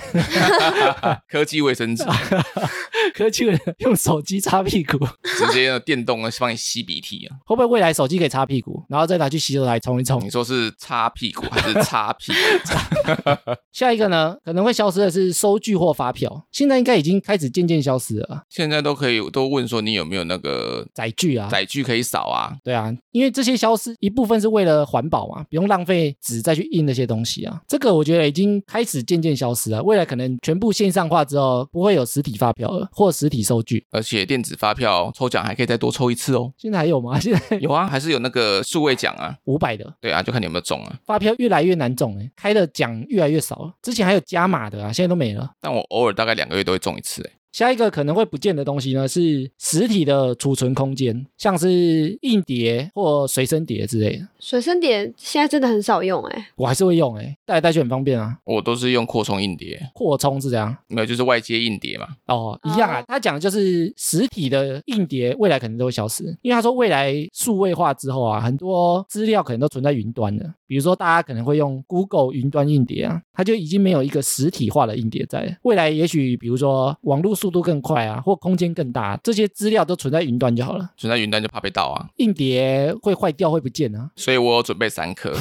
[1.29, 2.03] 科技卫生纸，
[3.15, 3.45] 科技
[3.79, 4.99] 用手机擦屁股。
[5.23, 7.37] 直接用电动的帮你吸鼻涕啊。
[7.47, 10.31] 会不会未来手机可以擦屁股，然后再拿去洗手台冲一冲你？
[10.31, 13.51] 说是擦屁股还是擦屁股？
[13.73, 18.43] 下一个呢，可能会消失的是收据或发票，现在应该已经开始渐渐消失了。
[18.49, 22.57] 现在都可以都问说你有没有那个载具啊，载具可以扫啊？
[22.63, 27.61] 对啊，因为这些消失一部分是为了环保嘛，不用浪费纸再去印那些东西啊。
[27.67, 33.85] 这个我觉得已经开始渐渐消失了，未来可能全部线上化之后，不会有实体发票了或实体收据。
[33.91, 36.53] 而且电子发票抽奖还可以再多抽一次哦。
[36.57, 37.19] 现在还有吗？
[37.21, 39.37] 现在有啊，还是有那个数位奖啊。
[39.45, 40.99] 五百的对啊，就看你有没有中啊。
[41.05, 43.73] 发票越来越难中哎，开的奖越来越少了。
[43.83, 45.51] 之前还有加码的啊，现在都没了。
[45.61, 56.49] 但我偶尔大概两个月都会中一次，哎，下一个可能会不见的东西呢，是实体的储存空间，像是硬碟或随身碟之类的，随身碟现在真的很少用哎。
[56.57, 58.37] 我还是会用哎，带来带去很方便啊。
[58.43, 62.09] 我都是用扩充硬碟，扩充是这样没有就是外接硬碟嘛。
[62.27, 63.05] 哦，一样啊哦。
[63.07, 70.55] 他讲的就是实体的硬碟未来可能都会消失，因为他说未来数位化之后啊，很多资料可能都存在云端了。
[70.67, 75.53] 比如说大家可能会用 Google 云端硬碟啊，它就已经没有一个实体化的硬碟在了。
[75.63, 80.91] 未来也许比如说网络速度更快啊，或空间更大，这些资料都存在云端就好了。
[80.97, 84.11] 存在云端就怕被盗啊，硬碟会坏掉会不见啊。
[84.17, 85.33] 所以我有准备三颗。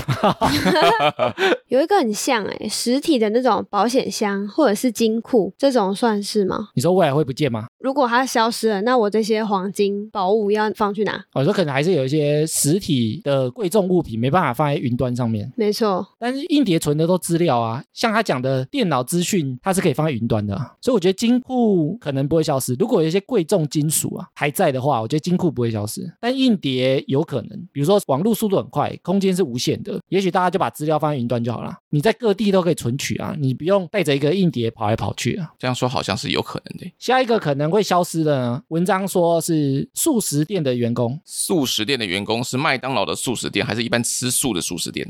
[1.67, 6.69] 有一个很像哎，实体的那种保险箱或者是金库，这种算是吗？
[6.75, 7.67] 你说未来会不见吗？
[7.82, 11.24] 如果它消失了，那我这些黄金宝物要放去哪？
[11.34, 22.76] 我说可能还是有一些实体的贵重物品没办法放在云端上面，没错，但是硬碟存的都资料啊，像他讲的电脑资讯，它是可以放在云端的啊，所以我觉得金库可能不会消失。
[22.76, 35.51] 如果有一些贵重金属啊还在的话，我觉得金库不会消失，但硬碟有可能，比如说网络速度很快，空间是无限的，也许大家就把资料放在云端就好了，你在各地都可以存取啊，你不用带着一个硬碟跑来跑去啊。
[35.60, 36.91] 这样说好像是有可能的。
[36.97, 45.08] 下一个可能会消失的呢，文章说是素食店的员工，素食店的员工是麦当劳的素食店，还是一般吃素的素食店？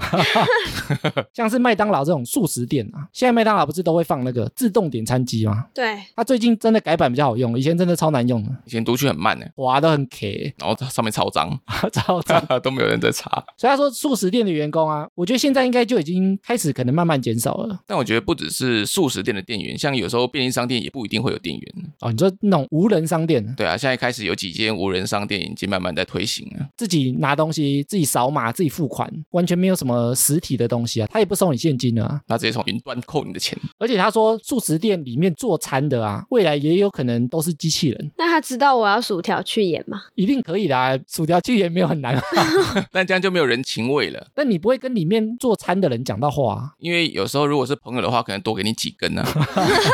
[1.34, 5.68] 像是麦当劳这种素食店啊，现在麦当劳不是都会放那个自动点餐机吗？
[5.74, 11.60] 对，它最近真的改版比较好用，以前真的超难用的，以前读取很慢呢，滑都很 K，然后它上面超脏，
[11.94, 12.42] 超脏。
[12.64, 13.44] 都没有人在查。
[13.58, 17.80] 所以他说素食店的员工啊，我觉得现在应该就已经开始可能慢慢减少了。
[17.88, 21.74] 但我觉得不只是素食店的店员，像有时候便利商店也不一定会有店员。
[22.00, 26.68] 哦，你说那种无人商店，对啊，现在开始有几间无人商店已经慢慢在推行了。
[26.78, 32.22] 自己拿东西，自己扫码，自己付款，完全没有什么实体的东西啊，他也不收你现金啊。
[32.28, 40.02] 他直接从云端扣你的钱，而且他说素食店里面做餐的啊，未来也有可能都是机器人，那他知道我要薯条去演吗？
[40.16, 40.98] 一定可以的、啊。
[41.08, 42.22] 薯条其实也没有很难、啊，
[42.92, 44.28] 但这样就没有人情味了。
[44.34, 46.61] 但你不会跟里面做餐的人讲到话啊。
[46.80, 49.24] 因为有时候如果是朋友的话，可能多给你几根呢、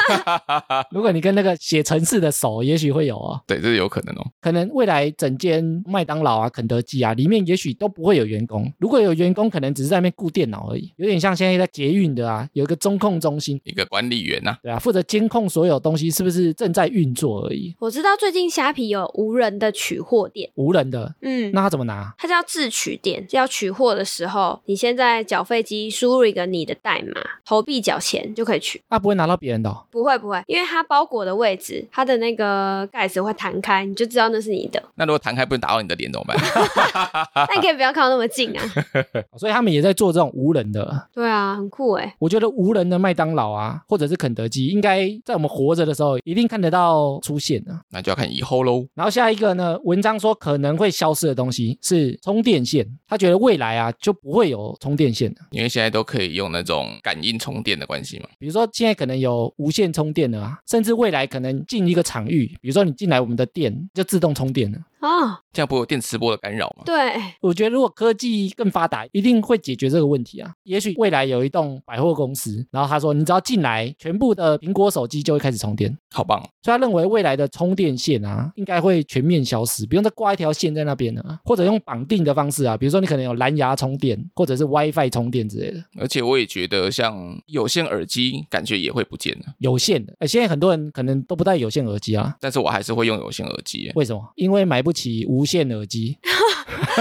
[0.92, 3.42] 如果你跟那个写程式的手，也许会有哦。
[3.48, 4.26] 对，这是有可能哦。
[4.42, 8.72] 可能未来整间麦当劳啊、肯德基啊，里面也许都不会有员工。
[8.80, 17.76] 如果有员工，可能只是在那边顾电脑而已，有点像现在在捷运的啊，有一个中控中心，一个管理员呐、对啊，负责监控所有东西是不是正在运作而已。
[17.80, 22.14] 我知道最近虾皮有无人的取货店，无人的，嗯，那他怎么拿？
[22.18, 23.26] 他叫自取店。
[23.32, 28.82] 要取货的时候，你先在缴费机输入一个你的代码，投币缴钱就可以取。
[28.88, 29.86] 啊、不会拿到别人的、哦。
[29.92, 34.82] 不会不会，因为它包裹的位置，它的那个盖子会弹开，你就知道那是你的。
[34.96, 36.38] 那如果弹开不能打到你的脸怎么办？
[37.50, 38.64] 那你可以不要靠那么近啊。
[39.38, 41.08] 所以他们也在做这种无人的。
[41.14, 42.16] 对啊，很酷哎。
[42.20, 47.72] 我觉得无人的麦当劳啊，或者是肯德基，应该在我们活着的时候一定看得到出现的。
[47.90, 48.86] 那就要看以后喽。
[48.94, 55.42] 然后下一个呢，文章说可能会消失的东西是充电线，他觉得未来啊就不会有充电线的。
[55.52, 58.30] 因为现在都可以用那种感应充电的关系吗？
[58.40, 64.80] 比如说现在可能有无线充电的啊，甚至未来可能进一个场域，比如说你进来我们的店就自动充电了。
[65.00, 66.84] 哦，这样不会有电磁波的干扰吗？
[66.86, 70.52] 对，我觉得如果科技更发达，一定会解决这个问题啊。
[70.64, 75.96] 也许未来有一栋百货公司，然后他说你只要进来，全部的苹果手机就会开始充电。
[76.12, 76.42] 好棒！
[76.64, 89.46] 所以他认为未来的充电线啊，应该会全面消失，不用再挂一条线在那边了，或者用绑定的方式啊，比如说你可能有蓝牙充电，或者是 WiFi 充电之类的，而且我也觉得像有线耳机，感觉也会不见了。
[89.60, 90.16] 有线的。
[90.20, 93.92] 哎，现在很多人可能都不戴有线耳机啊，但是我还是会用有线耳机。
[93.96, 94.34] 为什么？
[94.36, 96.18] 因为买不起无线耳机，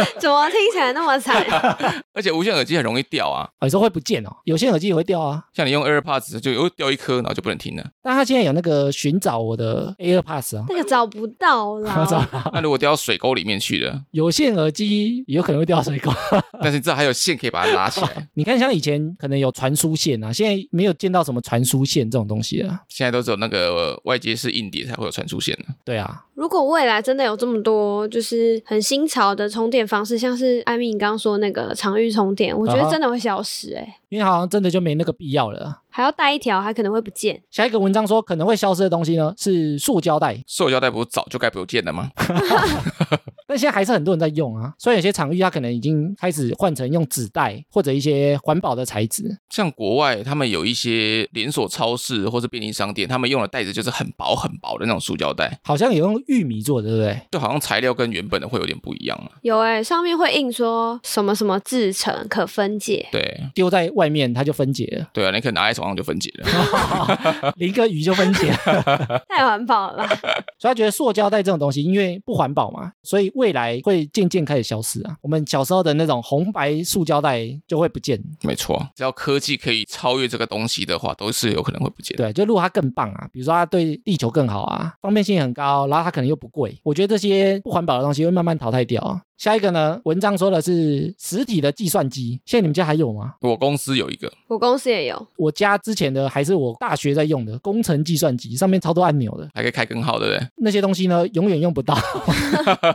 [0.20, 1.44] 怎么听起来那么惨？
[2.12, 4.30] 而且无线耳机很容易掉啊，有时候会不见哦。
[4.44, 5.42] 有线耳机也会掉啊。
[5.52, 7.84] 像你用 AirPods 就又掉一颗，然后就不能听了。
[8.02, 12.06] 但它现在有那个寻找我的 AirPods 啊，那个找不到啦。
[12.08, 16.12] 找那如果掉到水沟里面去了，有线耳机也有可能会掉水沟。
[16.60, 22.80] 但是这还有线可以把它拉起来，你看，像以前可能有传输线啊，现在没有见到什么传输线这种东西啊。
[22.88, 25.64] 现在都只有那个外接式硬碟才会有传输线的。
[25.84, 35.82] 对啊，如果未来真的有这么多就是很新潮的充电方式，像是艾米你刚刚说那个场域充电，我觉得真的会消失哎、因为好像真的就没那个必要了。
[35.90, 37.42] 还要带一条，还可能会不见。
[37.50, 42.10] 下一个文章说可能会消失的东西呢是塑胶袋，塑胶袋不是早就该不见了吗？
[43.48, 44.74] 但现在还是很多人在用啊。
[44.78, 49.24] 所以有些场域它可能已经开始换成用纸袋或者一些环保的材质。
[49.48, 57.20] 像国外他们有一些连锁超市或是便利商店，他们用的袋子就是很薄很薄的那种塑胶袋，好像也用玉米做的，对不对？
[57.32, 59.32] 就好像材料跟原本的会有点不一样啊。
[59.40, 67.52] 有哎、上面会印说什么什么制成可分解，对丢在外面它就分解了，对啊，你可能拿在手上就分解了。
[67.56, 69.24] 淋个雨就分解了。
[69.28, 70.06] 太环保了？
[70.60, 75.16] 所以他觉得塑胶袋这种东西，因为不环保嘛，所以未来会渐渐开始消失啊。
[75.22, 78.22] 我们小时候的那种红白塑胶袋就会不见。
[78.42, 82.24] 没错，只要科技可以超越这个东西的话，都是有可能会不见的。
[82.24, 89.22] 对，就如果它更棒啊，比如说它对地球更好啊，方便性很高，然后它可能又不贵，我觉得这些不环保的东西会慢慢淘汰掉啊。
[89.36, 93.34] 下一个呢，文章说的是实体的计算机，现在你们家还有吗？
[93.42, 100.48] 我公司有一个，我公司也有，我家之前的还是我大学在用的工程计算机，上面超多按钮的，还可以开根号，对不对？
[100.56, 101.94] 那些东西呢永远用不到，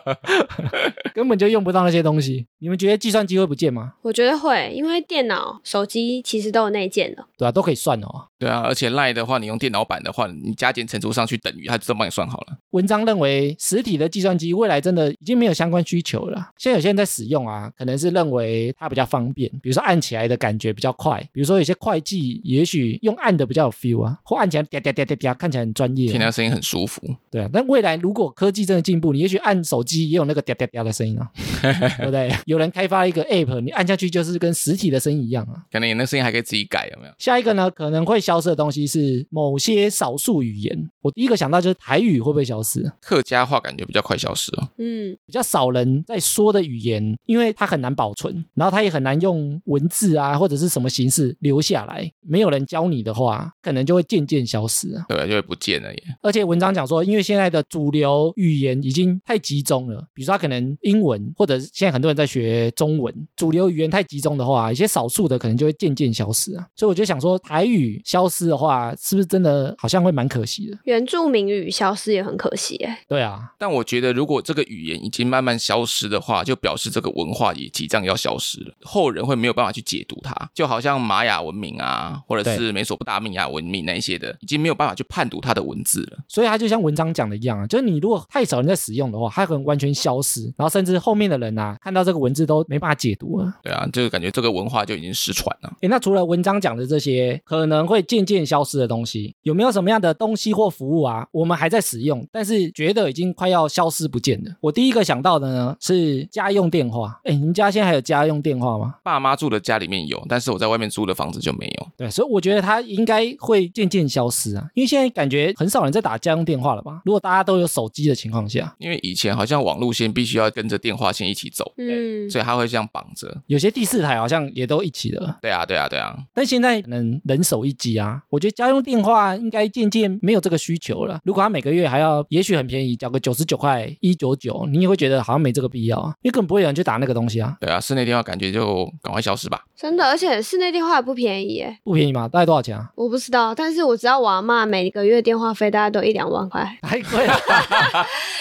[1.13, 2.47] 根本就用不到那些东西。
[2.59, 3.93] 你们觉得计算机会不见吗？
[4.01, 7.23] 我觉得会，因为电脑、手机其实都有内建的。
[7.37, 8.27] 对啊，都可以算哦。
[8.39, 12.57] 对啊，而且 Line 的话，你用电脑版的话，你加减乘除上去等于，它自动帮你算好了。
[12.71, 16.30] 文章认为，实体的计算机未来真的已经没有相关需求了。
[16.57, 26.11] 现在有些人在使用啊，可能是认为它比较方便，比如说按起来的感觉比较快，比如说有些会计也许用按的比较有 feel 啊，或按起来嗲嗲嗲嗲嗲，看起来很专业啊。
[26.11, 27.01] 听它声音很舒服。
[27.29, 31.29] 对啊，但未来如果科技真的进步，你也许按手机也有那个嗲嗲嗲的声音啊，
[31.97, 32.31] 对不对？
[32.45, 35.63] 有人开发一个 app，你按下去就是跟实体的声音一样啊。
[35.71, 37.13] 可能你那声音还可以自己改，有没有？
[37.17, 40.89] 下一个呢，可能会消失的东西是某些少数语言。
[41.01, 42.91] 我第一个想到就是台语会不会消失？
[43.01, 44.69] 客家话感觉比较快消失哦。
[44.77, 52.09] 嗯，比较少人在说的语言，因为它很难保存，然后它也很难用文字啊或者是什么形式留下来。
[52.21, 55.05] 没有人教你的话，可能就会渐渐消失啊。
[55.09, 56.03] 对啊，就会不见了耶。
[56.21, 66.65] 而且文章讲说，因为现在的主流语言已经太集中了，比如说它可能英文，或者是现在很多人在学中文，主流语言太集中的话，一些少数的可能就会渐渐消失啊。
[66.75, 70.77] 所以我就想说，台语消失的话，是不是真的好像会蛮可惜的？
[70.83, 73.01] 原住民语消失也很可惜哎。
[73.07, 80.35] 对啊，但我觉得，如果这个语言已经慢慢消失的话，就表示这个文化也即将要消失了，后人会没有办法去解读它。
[80.53, 86.17] 就好像玛雅文明啊，或者是美索不达米亚文明那一些的，已经没有办法去判读它的文字了。
[86.27, 93.53] 所以它就像文章讲的一样啊，就是你如果太少人在使用的话，它可能完全消失，然后甚至后面的人啊看到这个文字都没办法解读了。
[93.63, 95.73] 对啊，就感觉这个文化就已经失传了。
[95.81, 104.51] 诶，那除了文章讲的这些可能会渐渐消失的东西，有没有什么样的东西或服务啊，我们还在使用，但是觉得已经快要消失不见了？
[104.61, 106.00] 我第一个想到的呢是
[106.31, 107.19] 家用电话。
[107.23, 108.95] 哎，你们家现在还有家用电话吗？
[109.03, 111.87] 爸妈住的家里面有，但是我在外面租的房子就没有。
[111.97, 117.01] 对，所以我觉得它应该会渐渐消失啊，因为现在感觉很少人在打家用电话了吧？
[117.05, 123.41] 如果大家都有手机的情况下，因为以前好像网路线必须要跟着电话线一起走，嗯，所以它会这样绑着。
[123.47, 125.37] 有些第四台好像也都一起了。
[125.41, 126.17] 对啊，对啊，对啊。
[126.33, 131.19] 但现在可能人手一机啊，我觉得家用电话应该渐渐没有这个需求了。
[131.23, 139.63] 如果他每个月还要，也许很便宜，交个九十九块一九九，你也会觉得好像没这个必要啊，因为根本不会有人去打那个东西啊，对啊，室内电话感觉就赶快消失吧。
[139.75, 141.77] 真的，而且室内电话也不便宜耶。
[141.83, 142.89] 不便宜嘛，大概多少钱啊？
[142.95, 147.33] 我不知道，但是我知道我阿妈每个月电话费大概都一两万块，太贵了，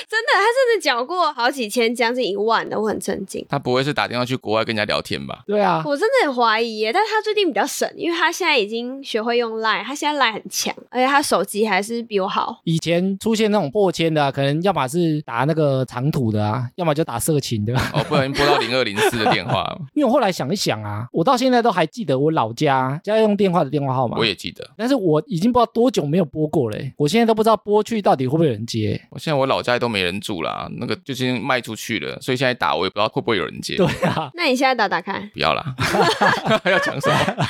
[0.08, 3.44] 真 的他真的缴过好几千，将近一万的，我很震惊。
[3.48, 5.42] 他不会是打电话去国外跟人家聊天吧？
[5.46, 12.60] 对啊，我真的很怀疑耶，但是他最近比较省，因为他现在已经学会用 Line，他现在 Line 很强，而且他手机还是比我好。
[12.64, 17.74] 以前出现那种破千的、啊，可能要么是打那个长途的啊，要么就打色情的。
[17.92, 19.64] 哦，不小心拨到零二零四的电话，
[19.94, 24.68] 因为我后来想一想啊，我到现在都还记得我老家家用电话的电话号码我，也记得。
[24.76, 29.00] 但是我已经不知道多久没有拨过了欸，我现在都不知道拨去到底会不会有人接。
[29.10, 33.76] 我现在我老家都没人住啦，那个就已经卖出去了，所以现在打我也不知道会不会有人接。
[33.76, 35.74] 对啊， 那你现在打打看，不要啦，
[36.64, 37.46] 要讲什么？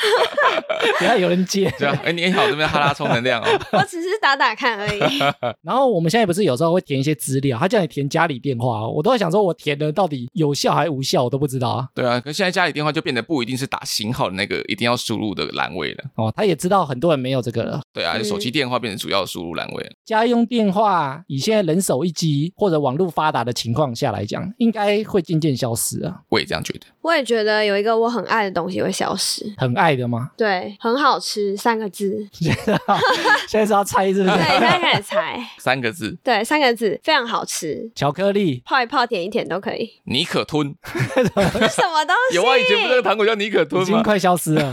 [0.98, 1.72] 不要有人接。
[1.78, 3.46] 对啊，哎，你好，这边哈拉充能量哦。
[3.72, 5.18] 我只是打打看而已。
[5.62, 11.88] 然后我们现在不是有时候会填一些资料，他叫你填家里电话，我都在想说，我填的到底有效还是无效，我都不知道啊。
[11.94, 16.04] 对啊，可现在家里电话就变得不一定是打型号的那个一定要输入的栏位了。
[16.16, 17.80] 哦，他也知道很多人没有这个了。
[17.92, 19.90] 对啊，就手机电话变成主要输入栏位了。
[20.04, 26.20] 家用电话以现在人手一机或者网络发达的情况下来讲，应该会渐渐消失啊。
[26.28, 26.80] 我也这样觉得。
[27.02, 30.30] 我也觉得有一个我很爱的东西会消失，很爱的吗？
[30.36, 32.28] 对，很好吃三个字。
[33.48, 34.50] 现在是要猜是不是对，是？
[34.50, 35.40] 现在开始猜。
[35.58, 39.88] 三个字，对，三个字，非常好吃，巧克力泡一泡，舔一舔都可以。
[40.04, 40.74] 尼可吞。
[40.84, 42.36] 什么东西？
[42.36, 43.88] 有啊，以前不是那个糖果叫尼可吞吗？
[43.88, 44.70] 已经快消失了。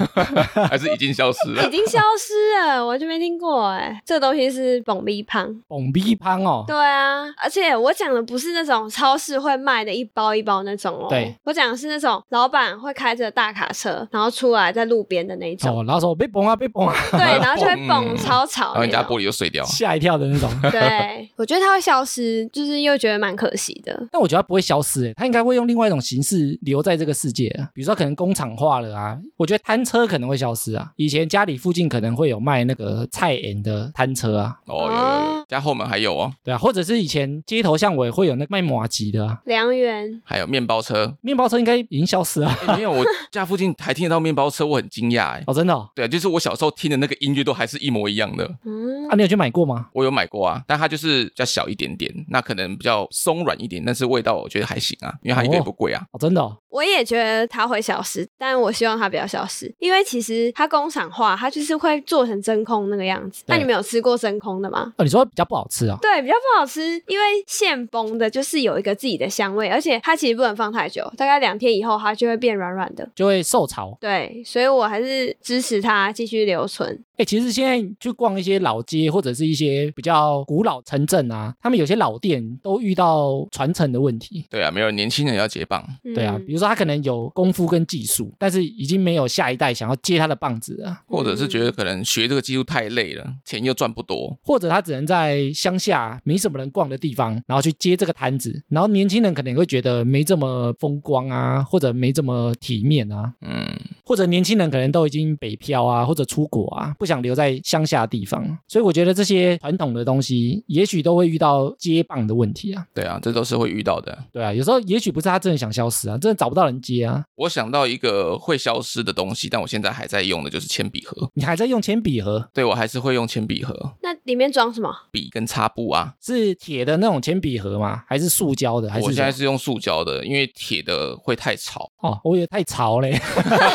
[0.69, 1.71] 还是已经消失了已了？
[1.71, 4.01] 经消失了，完全没听过哎。
[4.05, 5.47] 这个东西是蹦逼胖。
[5.67, 19.17] 蹦逼胖哦，对啊，而且我讲的不是那种超市会卖的一包一包那种哦，对，我讲的是那种老板会开着大卡车，然后出来在路边的那种，哦，然后说被崩啊被崩啊，对，然后就会蹦嗯超吵然后人家玻。
[19.19, 19.63] 璃就碎掉。
[19.65, 20.47] 吓一跳的那种。
[20.69, 24.07] 对，我觉得它会消失，就是又觉得蛮可惜的。
[24.11, 30.91] 但我觉得它不会消失，诶，它应该会用另外一种形式留在这个世界啊，比如说可能工厂化了啊，我觉得摊车可能会消失啊。
[30.97, 41.15] 以前家里附近可能会有卖那个菜园的摊车啊，哦，有有有，家后门还有哦，对啊，或者是以前街头巷尾会有那卖马吉的啊，良缘，还有面包车。
[41.21, 45.43] 面包车应该已经消失了哎没有，我家附近还听得到面包车，我很惊讶哎。
[45.47, 45.89] 哦，真的哦。
[45.95, 48.49] 对啊，就是我小时候听的那个音乐都还是一模一样的。
[48.65, 49.87] 嗯啊，，你有去买过吗？
[49.93, 56.03] 我有买过啊，但它就是比较小一点点，那可能比较松软一点，但是味道我觉得还行啊，因为它一个也不贵啊。
[56.11, 56.57] 哦，真的哦。
[56.69, 63.43] 我也觉得它会消失，但我希望它不要消失，因为其实它工厂化，它就是会做成真空那个样子。
[63.47, 64.93] 那你们有吃过真空的吗？
[64.97, 65.97] 哦，你说比较不好吃啊。
[66.01, 73.09] 对，比较不好吃，因为现崩的就是有一个自己的香味，而且它其实不能放太久，大概两天以后它就会变软软的。
[73.15, 73.97] 就会受潮。
[73.99, 77.03] 对，所以我还是支持它继续留存。
[77.15, 84.45] 哎，其实现在去逛一些老街或者是一些比较古老城镇啊，他们有些老店都遇到传承的问题。
[84.51, 85.83] 对啊，没有年轻人要接棒，
[86.13, 94.37] 对啊，嗯比如说他可能有功夫跟技术，但是已经没有下一代想要接他的棒子了，或者是觉得可能学这个技术太累了，钱又赚不多。
[94.43, 103.67] 或者他只能在乡下没什么人逛的地方，然后去接这个摊子，然后年轻人可能也会觉得没这么风光啊，或者没这么体面啊，嗯，
[104.03, 112.85] 或者年轻人可能都已经北漂啊，或者出国啊，不想留在乡下地方，所以我觉得这些传统的东西，也许都会遇到接棒的问题啊。
[112.93, 114.17] 对啊，这都是会遇到的。
[114.31, 117.23] 对啊，有时候也许不是他真的想消失啊，真的找不到人接啊。
[117.35, 121.29] 我想到一个会消失的东西，但我现在还在用的就是铅笔盒。
[121.33, 124.93] 你还在用铅笔盒，对我还是会用铅笔盒，那里面装什么？
[125.09, 126.13] 笔跟擦布啊。
[126.21, 128.03] 是铁的那种铅笔盒吗？
[128.05, 128.91] 还是塑胶的？
[128.91, 131.89] 还是我现在是用塑胶的，因为铁的会太潮。
[132.01, 133.17] 哦，我以为太潮嘞，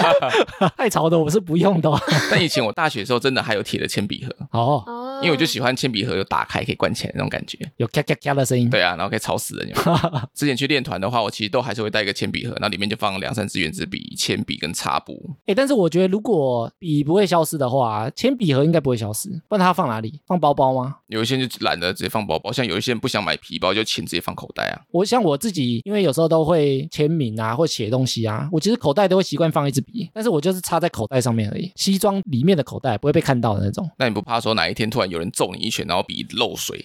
[0.77, 1.99] 太潮的我是不用的哦。
[2.31, 7.59] 但以前我大学的时候真的还有铁的铅笔盒，哦，哦，因为我就喜欢铅笔盒有打开可以关起来那种感觉。
[7.79, 8.69] 有咔咔咔的声音。
[8.69, 9.69] 对啊，然后可以吵死人。
[9.69, 9.99] 有有
[10.35, 15.19] 之前去练团的话，我其实都还是会带一个铅笔盒，然后里面就放两三支圆珠笔、铅笔跟擦布。
[15.47, 20.21] 哎，但是我觉得如果笔不会消失的话，铅笔盒应该不会消失，不然它放哪里？
[20.27, 20.97] 放包包吗？
[21.07, 24.83] 有一些人就懒得直接放包包，像有一些人不想买皮包，就钱直接放口袋啊。
[24.91, 33.89] 我像我自己，因为有时候都会签名啊，或写东西啊，我其实口袋都会习惯放一支笔，但是我就是插在口袋上面而已，西装里面的口袋不会被看到的那种。
[33.97, 36.85] 那你不怕说哪一天突然有人揍你一拳，然后笔漏水，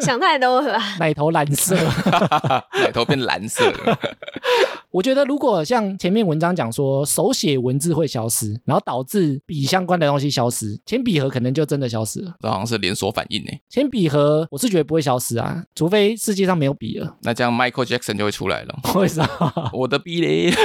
[0.00, 0.82] 想太多了吧。
[0.98, 1.76] 奶头蓝色。
[2.82, 3.98] 奶头变蓝色了？
[4.90, 12.34] 我觉得如果像前面文章讲说手写文字会消失，然后导致笔相关的东西消失，铅笔盒可能就真的消失了。
[12.40, 13.50] 这好像是连锁反应呢。
[13.68, 17.16] 铅笔盒我是觉得不会消失啊，除非世界上没有笔了。
[17.22, 18.74] 那这样 Michael Jackson 就会出来了。
[18.96, 19.70] 为什么？
[19.72, 20.52] 我的笔嘞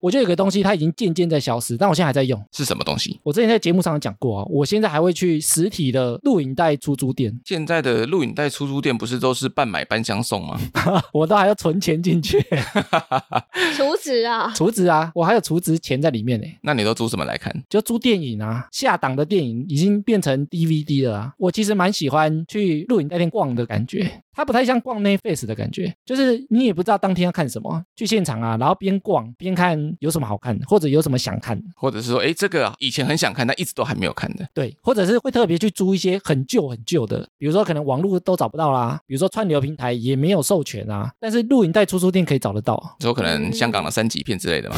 [0.00, 2.42] 我觉得有个东西它已经渐渐在消失，但我现在还在用。
[2.52, 3.18] 是什么东西？
[3.22, 10.58] 我之前在节目上有讲过啊，我现在还会去实体的录影带出租店，现在的录影带出租店不是都是半买半相送吗？
[11.12, 12.40] 我都还要存钱进去，
[13.76, 16.46] 储值啊，储值啊，我还有储值钱在里面呢。
[16.62, 17.52] 那你都租什么来看？
[17.68, 21.32] 就租电影啊，下档的电影已经变成 DVD 了。
[21.38, 34.46] 我其实蛮喜欢去录影带店逛的感觉，它不太像逛 Netflix 的感觉，就是你也不知道当天要看什么，去现场啊，然后边逛边看有什么好看的，或者有什么想看的，或者是说，哎，这个以前很想看，但一直都还没有看的。
[34.52, 44.76] 对，或者是会特别去租一些很旧很旧的，比如说可能网络都找不到啦，比如说串流平台也没有授权啊，但是录影带出租店可以找得到，有可能香港的三级片之类的嘛，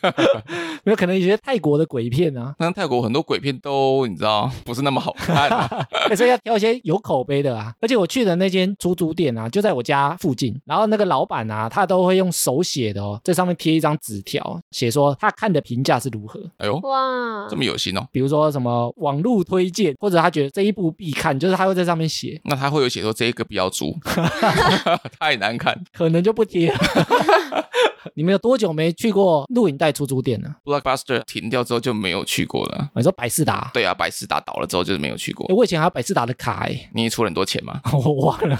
[0.84, 7.72] 没有可能有些泰国的鬼片啊，那泰国很多鬼片都你知道不是那么好看、 啊，所以要挑一些有口碑的啊。
[7.80, 16.40] 而且我去的那间出租店啊，就在我家附近，然后那个老板啊，他都会用手写的哦，在上面贴一张纸条，写说他看的评价是如何。
[16.58, 18.06] 哎呦，哇这，么有心哦。
[18.10, 23.96] 比如说什么网络推荐，或者他觉得这一部必看，就是他会在上面写，那他会有写说这一个不要租，
[25.18, 25.80] 太难看。
[25.92, 26.78] 可能就不贴了。
[28.14, 32.90] 你们有多久没去过录影带出租店了？Blockbuster 停掉之后就没有去过了。
[32.94, 33.70] 你说百事达？
[33.72, 35.54] 对啊，百事达倒了之后就是没有去过诶。
[35.54, 37.80] 我以前还有百事达的卡哎，你也出了很多钱吗？
[37.92, 38.56] 我忘了，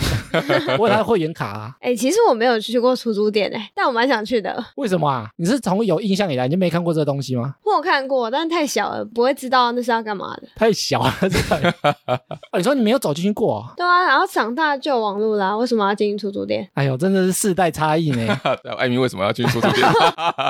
[0.78, 1.74] 我有他的会员卡啊。
[1.80, 4.64] 哎、其实我没有去过出租店哎、但我蛮想去的。
[4.76, 5.28] 为什么啊？
[5.36, 7.54] 你是从有印象以来你就没看过这个东西吗？
[7.64, 10.42] 我有看过，但太小了，不会知道那是要干嘛的。
[10.56, 11.74] 太小了，这个。
[12.52, 13.72] 哦，你说你没有走进去过啊？
[13.76, 16.68] 对啊，然后长大就有网络啦，为什么要进出租店？
[16.74, 18.40] 哎呦，真的是世代差异呢。
[18.78, 19.86] 艾米为什么要去出租店？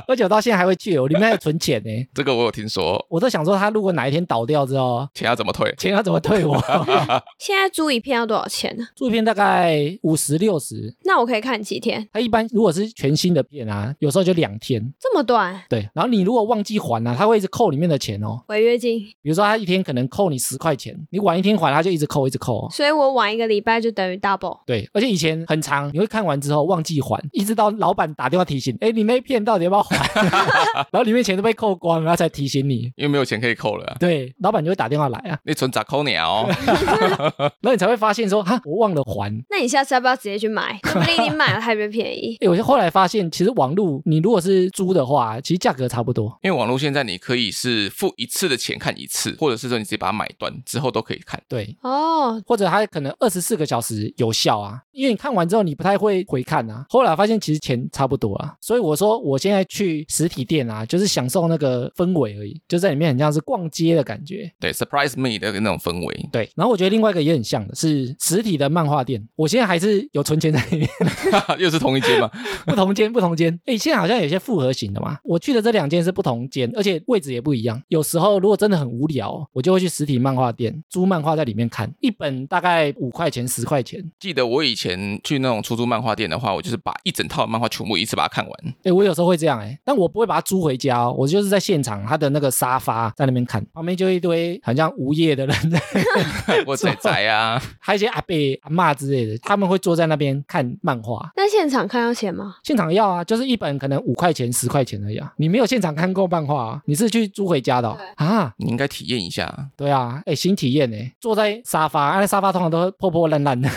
[0.06, 1.90] 而且我到现在还会去，我里面还有存钱呢。
[2.14, 5.74] 这个我有听说，我都想说，他如果哪一天倒掉之后，钱要怎么退？
[5.78, 6.56] 钱要怎么退我？
[7.38, 8.86] 现在租一片要多少钱呢？
[8.94, 12.06] 租一片大概五十六十，那我可以看几天？
[12.12, 14.92] 他一般如果是全新的片啊，有时候就两天。
[15.00, 15.60] 这么短？
[15.68, 18.42] 对，然后你如果忘记还啊，他会一直扣里面的钱哦。
[18.48, 18.98] 违约金？
[19.22, 22.68] 比如说他一天可能扣你十块钱，你晚一天还，他就一直扣，一直扣哦。
[22.70, 24.60] 所以我晚一个礼拜就等于 double。
[24.66, 29.96] 对，而且以前很长，你会看完之后忘记还，一直到老板打电话提醒，哎，你那片到底要不要还？
[30.90, 32.92] 然后里面钱都被扣光，然后才提醒你。
[32.96, 36.24] 因为没有钱可以扣了啊、对，老板就会打电话来啊，你存咋扣你啊？
[36.26, 36.46] 哦，
[37.60, 39.32] 然后你才会发现说，哈，我忘了还。
[39.50, 40.78] 那你下次要不要直接去买？
[40.84, 42.36] 说不定你买了还比较便宜。
[42.40, 46.36] 哎，我后来发现，其实网络你如果是租的话，其实价格差不多。
[46.42, 51.40] 因为网络现在你可以是付一次的钱看一次，或者是说你直接把它买断之后都可以看。
[51.48, 56.84] 对，哦，或者它可能二十四个小时有效啊，因为你看完之后你不太会回看啊。
[56.88, 64.50] 后来发现其实钱差不多啊，所以我说我现在去实体店啊，就是享受那个氛围而已，就在里面很像是逛街的感觉。
[64.60, 66.28] 对，surprise me 的那种氛围。
[66.32, 70.88] 对，然后我觉得另外一个也很像的是实体的漫画店，我现在还是有存钱在里面，
[71.58, 72.30] 又是同一间吗？
[72.66, 73.58] 不同间不同间。
[73.66, 77.80] 哎，现在好像有些复合型的嘛，我去的这两间是不同间，而且位置也不一样。
[77.88, 84.02] 有时候如果真的很无聊，我就会去实体漫画店租漫画在里面看，一本大概五块钱十块钱。
[84.18, 88.74] 记得我以前去那种出租漫画店的话，我就是把一整套漫画全部一次把它看完。
[88.84, 95.80] 哎，我有时候会这样哎，但我不会把它租回家哦，我就是在现场他的那个沙发在那边看，旁边就一堆好像无业的人在，
[96.66, 101.30] 我仔仔啊，还有一些阿伯阿妈之类的，他们会坐在那边看漫画。
[101.36, 102.56] 那现场看要钱吗？
[102.62, 105.32] 现场要啊，就是一本可能五块钱十块钱而已啊。
[105.36, 108.54] 你没有现场看过漫画啊，你是去租回家的哦、啊？
[108.58, 109.46] 你应该体验一下。
[109.76, 113.68] 对啊，哎，新体验呢，坐在沙发，啊那沙发通常都破破烂烂的，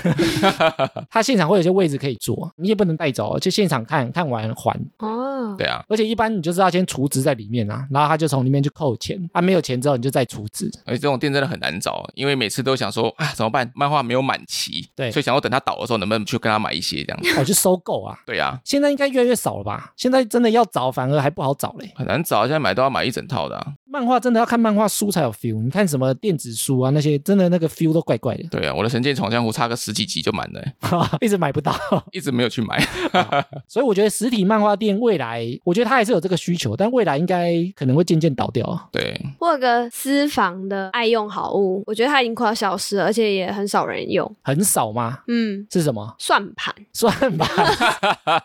[1.09, 4.77] 他现场会有些位置可以坐，你也不能带走，就现场看看完还。
[4.97, 10.69] 哦，对啊，而且一般你就是要先储值在里面啊，然后他就从里面去扣钱，啊没有钱之后你就再储值。
[10.85, 17.39] 而且这种店真的很难找，因为每次都想说啊怎么办，漫画没有满期，对所以想要等它倒的时候能不能去跟他买一些这样子。
[17.39, 19.93] 我去收购啊， 对啊，现在应该越来越少了吧？
[19.95, 21.91] 现在真的要找反而还不好找嘞。
[21.95, 23.73] 很难找，现在买都要买一整套的、啊。
[23.91, 30.63] 漫画真的要看漫画书才有 feel，你看什么电子书啊那些，真的那个 feel 都怪怪的，对啊，我的《神剑闯江湖》差个十几集就满了，
[31.21, 31.75] 一直买不到。
[32.11, 32.79] 一直没有去买。
[33.67, 38.89] 所以我觉得实体漫画店未来，我觉得它还是有这个需求，但未来应该可能会渐渐倒掉。
[38.91, 44.29] 对，我有个私房的爱用好物，我觉得它已经快要消失了，而且也很少人用。
[44.43, 45.19] 很少吗？
[45.27, 46.15] 嗯，是什么？
[46.19, 46.73] 算盘。
[46.93, 47.47] 算盘。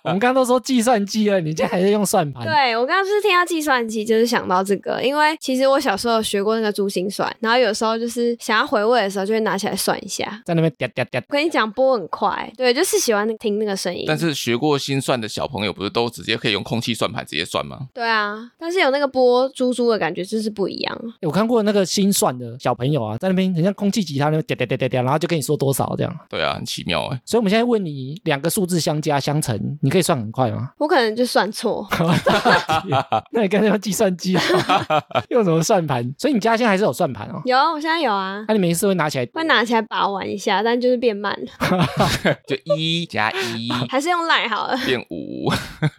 [0.05, 2.45] 我们刚刚都说计算机了，你现在还在用算盘？
[2.45, 10.43] 对我刚刚是听到计算机，就是想到这个，因为其实我小时候有学过那个珠心算，然后有时候就是想要回味的时候，就会拿起来算一下。
[10.45, 11.22] 在那边嗲嗲嗲。
[11.28, 14.05] 我跟你讲，拨很快，对，就是喜欢听那个声音。
[14.07, 17.89] 但是学过心算的小朋友不是都直接可以用空气算盘直接算吗？
[17.95, 21.01] 对啊，但是有那个拨珠珠的感觉，就是不一样。
[21.22, 26.18] 我看过那个心算的小朋友啊，在那边很像空气吉他那边嗲嗲嗲嗲嗲，然后就跟你说多少这样。
[26.28, 27.20] 对啊，很奇妙哎。
[27.24, 30.70] 所以我们现在问你两个数字相加相乘，你可以算很快吗？
[30.78, 31.87] 我可能就算错，
[33.32, 35.05] 那你干脆用计算机啊？
[35.31, 36.14] 用什么算盘？
[36.18, 37.41] 所以你家现在还是有算盘哦？
[37.45, 39.27] 有，我现在有啊那、，你没事会拿起来？
[39.33, 41.87] 会拿起来把玩一下，但就是变慢了，
[42.47, 44.77] 就一加一 还是用赖好了。
[44.85, 45.49] 变五，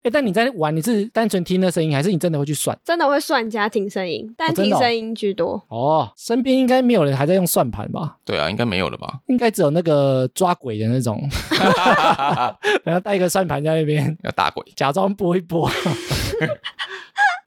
[0.04, 2.78] 哎，但你在玩，你是单纯听那声音，还是你真的会去算？
[2.84, 5.62] 真的会算加听声音，但听声音居多。
[5.70, 8.18] 哦，身边应该没有人还在用算盘吧？
[8.26, 9.20] 对啊，应该没有了吧？
[9.28, 11.22] 应该只有那个抓鬼的那种，
[12.84, 15.70] 然后带一个算盘在那边要打鬼，假装拨一拨。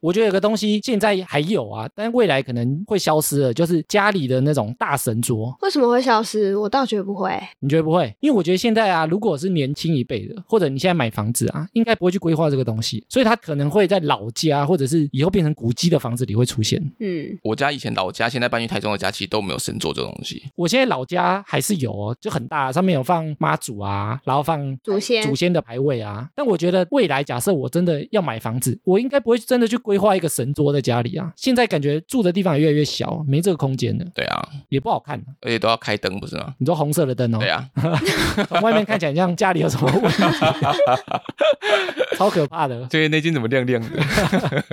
[0.01, 5.55] 我觉得有个东西现在还有啊，但未来可能会消失了，就是家里的那种大神桌。
[5.61, 6.55] 为什么会消失？
[6.57, 7.39] 我倒觉得不会。
[7.59, 8.13] 你觉得不会？
[8.19, 16.81] 因为我觉得现在啊，如果是年轻一辈的，或者你现在买房子啊，应该不会去规划这个东西，所以它可能会在老家，或者是以后变成古迹的房子里会出现。
[16.99, 20.43] 嗯，我家以前老家，现在搬去台中的家，其实都没有神桌这种东西。
[20.55, 26.29] 我现在老家还是有哦，就很大，上面有放妈祖啊，然后放祖先祖先的牌位啊。
[26.35, 31.33] 但我觉得未来假设我真的要买房子，我应该不会真的去规划一个神桌在家里啊。
[31.35, 35.19] 现在感觉住的地方也越来越小，没这个空间了，对啊，也不好看。
[35.41, 36.53] 而且都要开灯，不是吗？
[36.59, 37.67] 你说红色的灯哦，对啊，
[38.47, 40.23] 从外面看起来像家里有什么问题，
[42.17, 42.85] 超可怕的。
[42.85, 44.63] 对那间怎么亮亮的？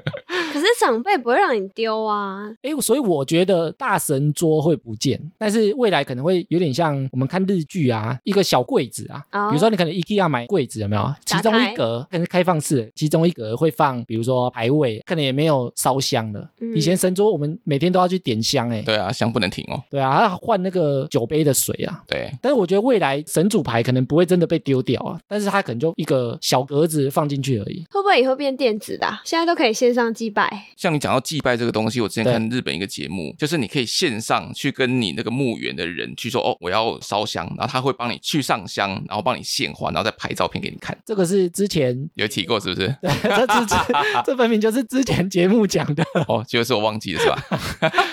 [0.86, 2.48] 长辈不会让你丢啊。
[2.62, 11.14] 哎，所以我觉得大神桌会不见，但是未来可能会有点像我们看日剧啊，一个小柜子啊，哦比如说你可能 IKEA 买柜子有没有？
[11.24, 16.40] 其中一格可能开放式，其中一格会放，比如说牌位，可能也没有烧香的。
[16.60, 19.82] 嗯以前神桌我们每天都要去点香，哎，对啊，香不能停哦。
[19.90, 22.02] 对啊，还要换那个酒杯的水啊。
[22.06, 27.84] 对，但是我觉得未来神主牌可能不会真的被丢掉啊，但是它可能就一个小格子放进去而已。
[27.90, 30.66] 会不会以后变电子的啊、现在都可以线上祭拜。
[30.76, 40.96] 像你讲到祭拜这个东西，我之前看日本一个节目，就是你可以线上去跟你那个墓园的人去说，哦，我要烧香，然后他会帮你去上香，然后帮你献花，然后再拍照片给你看。
[41.04, 42.94] 这个是之前，有提过是不是？
[43.00, 43.76] 对，这是这
[44.26, 47.42] 这分明就是之前节目讲的，哦，就是我忘记了是吧？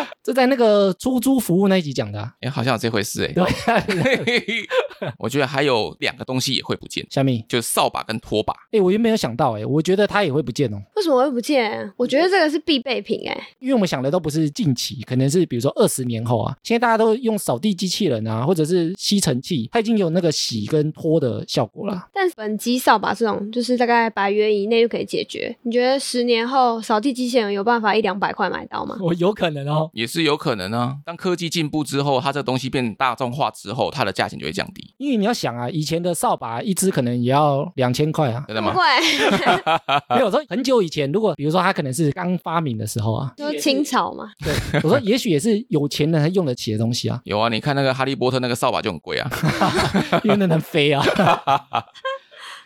[0.24, 2.34] 这在那个出租服务那一集讲的、啊。
[2.40, 3.34] 哎，好像有这回事哎。
[3.34, 8.54] 对啊，我觉得还有两个东西也会不见，小米，就是扫把跟拖把。
[8.72, 11.92] 哎，我原本没有想到，哎，我觉得它也会不见哦，为什么会不见？
[11.98, 22.08] 我觉得这个是必备品哎、因为我们想的都不是近期，可能是比如说二十年后啊，现在大家都用扫地机器人啊，或者是吸尘器，它已经有那个洗跟拖的效果了。
[22.14, 25.56] 但本机扫把这种，就是大概百元以内就可以解决。
[25.64, 28.98] 你觉得十年后扫地机器人有办法一两百块买到吗？
[29.02, 30.98] 我有可能哦，也是有可能啊。
[31.06, 38.44] 当科技进步之后，它这东西变大众化之后，它的价钱就会降低，因为你要想啊，以前的扫把一支可能也要两千块啊。
[38.48, 38.74] 真的吗？
[38.74, 38.86] 不会，
[40.16, 44.32] 没有说很久以前，如果比如说它可能是刚发明的时候啊，就是清朝嘛。
[44.44, 49.30] 对，我说 也许也是有钱人才用得起的东西啊，有啊，你看那个哈利波特那个扫把就很贵啊。
[50.24, 51.04] 因为那能飞啊。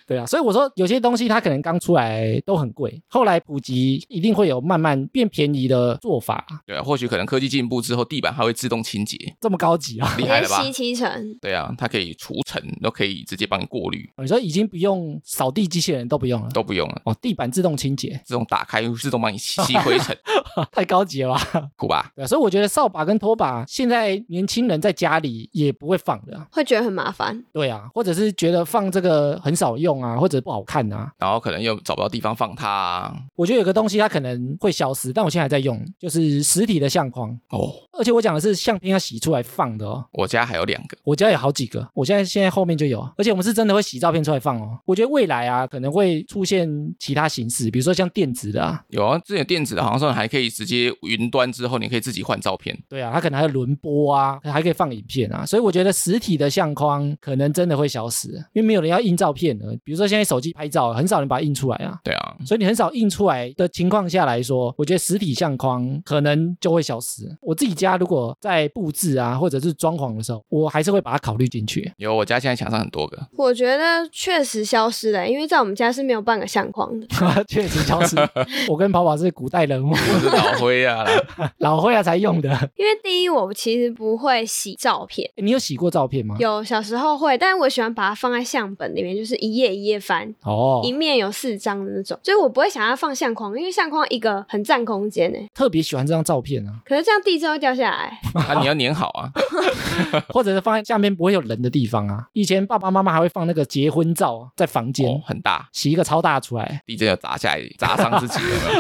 [0.08, 10.16] 对啊，所以我说有些东西它可能刚出来都很贵，后来普及一定会有慢慢变便宜的做法，对啊，或许可能科技进步之后，地板还会自动清洁，这么高级啊！
[10.18, 10.64] 厉害了吧？
[10.64, 20.18] 吸七成，对啊，它可以除尘，都可以直接帮你过滤，你说已经不用扫地机器人都不用了，都不用了，哦，地板自动清洁，自动打开，自动帮你吸吸灰尘，
[20.72, 21.70] 太高级了吧？
[21.76, 22.12] 酷吧？
[22.16, 27.44] 对啊，所以我觉得扫把跟拖把现在年轻人在家里也不会放的啊、会觉得很麻烦。
[27.52, 31.12] 对啊，或者是觉得放这个很少用啊，或者不好看啊。
[31.18, 33.16] 然后可能又找不到地方放它、啊。
[33.36, 40.06] 我觉得有个东西它可能会消失，但我现在还在用，就是实体的相框，哦，而且我讲的是相片要洗出来放的哦。
[40.14, 44.78] 我家还有两个，我家有好几个，我现在现在后面就有，而且我们是真的会洗照片出来放哦。
[44.86, 46.68] 我觉得未来啊，可能会出现
[47.00, 52.78] 其他形式，比如说像电子的啊，有啊，之前电子的好像说还可以直接云端之后，你可以自己换照片。
[52.90, 59.76] 对啊，它可能还有轮播啊，还可以放影片啊，所以我觉得实体的相框可能真的会消失，因为没有人要印照片了。
[59.88, 67.24] 比如说现在手机拍照，很少人把它印出来啊，对啊，所以你很少印出来的情况下来说，我觉得实体相框可能就会消失。
[67.42, 71.90] 我自己家如果在布置啊，或者是装潢的时候，我还是会把它考虑进去。
[71.96, 77.08] 有我家现在墙上很多个，我觉得确实消失了，因为在我们家是没有半个相框的。
[77.48, 78.18] 确实消失。
[78.68, 81.06] 我跟跑跑是古代人物，我是老灰啊，
[81.60, 82.50] 老灰啊才用的。
[82.76, 86.36] 因为第一，我其实不会洗照片，你有洗过照片吗？
[86.40, 95.48] 有小时候会，但是我喜欢把它放在相本里面，就是一页一页翻，哦一，面有四张的那种，所以我不会想要放相框，因为相框一个很占空间诶。
[95.54, 99.32] 特别喜欢这张照片啊，可是这样地震会掉下来， 啊，你要粘好啊。
[100.30, 102.28] 或者是放在下面不会有人的地方啊。
[102.34, 105.08] 以前爸爸妈妈还会放那个结婚照啊在房间。
[105.08, 108.76] 哦，很大，洗一个超大出来，地震要砸下来，砸伤自己有没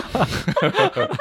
[1.03, 1.09] 有？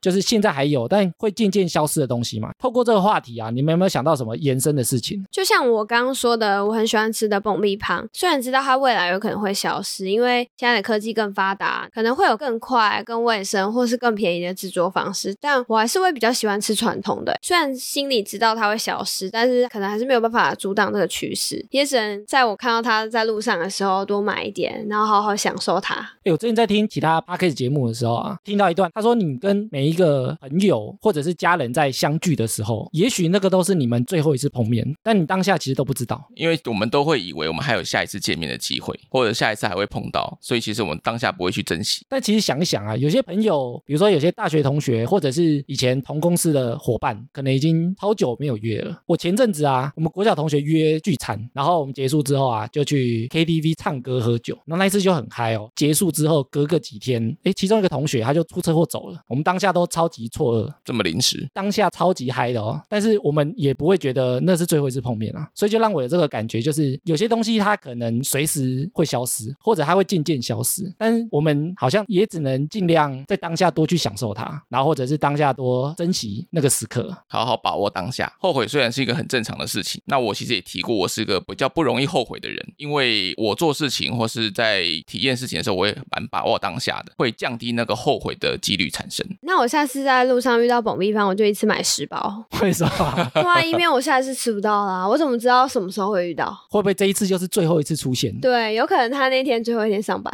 [0.00, 2.50] 就是现在还有，但会渐渐消失的东西嘛。
[2.58, 5.24] 透过这个话题啊，你们有没有想到什么延伸的事情？
[5.30, 15.32] 就像我刚刚说的，我很喜欢吃的蹦米汤，虽然知道它它未来有可能会消失，因为现在的科技更发达，可能会有更快、更卫生或是更便宜的制作方式。
[15.40, 25.94] 但我还是会比较喜欢吃传统的，虽然心里知道它会消失，但是可能还是没有办法阻挡这个趋势，也只能在我看到它在路上的时候多买一点，然后好好享受它。
[26.24, 36.28] 哎，我最近在听其他 p a r k 节目的时候啊，听到一段，他说你跟每一个朋友或者是家人在相聚的时候，也许那个都是你们最后一次碰面，但你当下其实都不知道。
[36.34, 42.04] 因为我们都会以为我们还有下一次见面的机会，或者下一次还会碰到，所以其实我们当下不会去珍惜。
[42.08, 49.02] 但其实想一想啊，有些朋友，比如说有些大学同学，或者是以前同公司的伙伴，可能已经好久没有约了。
[49.06, 55.70] 我前阵子啊，我们国小同学约聚餐，然后我们结束之后啊，就去 KTV 唱歌喝酒，然后那一次就很嗨哦。
[55.76, 62.80] 结束之后隔个几天，哎，其中一个同学他就出车祸走了，我们当下都超级错愕，这么临时，当下超级嗨的哦。
[62.88, 77.14] 但是我们也不会觉得那是最后一次碰面啊，所以就让我有这个感觉，就是有些东西它可能随时会消失，或者它会渐渐消失，但是我们好像也只能尽量在当下多去享受它，然后或者是当下多珍惜那个时刻。
[77.28, 78.32] 好好把握当下。
[78.38, 89.26] 后悔虽然是一个很正常的事情，那我其实也提过，我是个比较不容易后悔的人，因为我做事情或是在体验事情的时候，我也蛮把握当下的，会降低那个后悔的几率产生。
[89.42, 92.44] 那我下次在路上遇到蹦逼方，我就一次买十包。
[92.62, 93.30] 为什么？
[93.34, 96.52] 对啊，因为我下次吃不到啦，我怎么知道什么时候会遇到？
[96.70, 98.33] 会不会这一次就是最后一次出现？
[98.40, 100.32] 对，有可能他那天最后一天上班。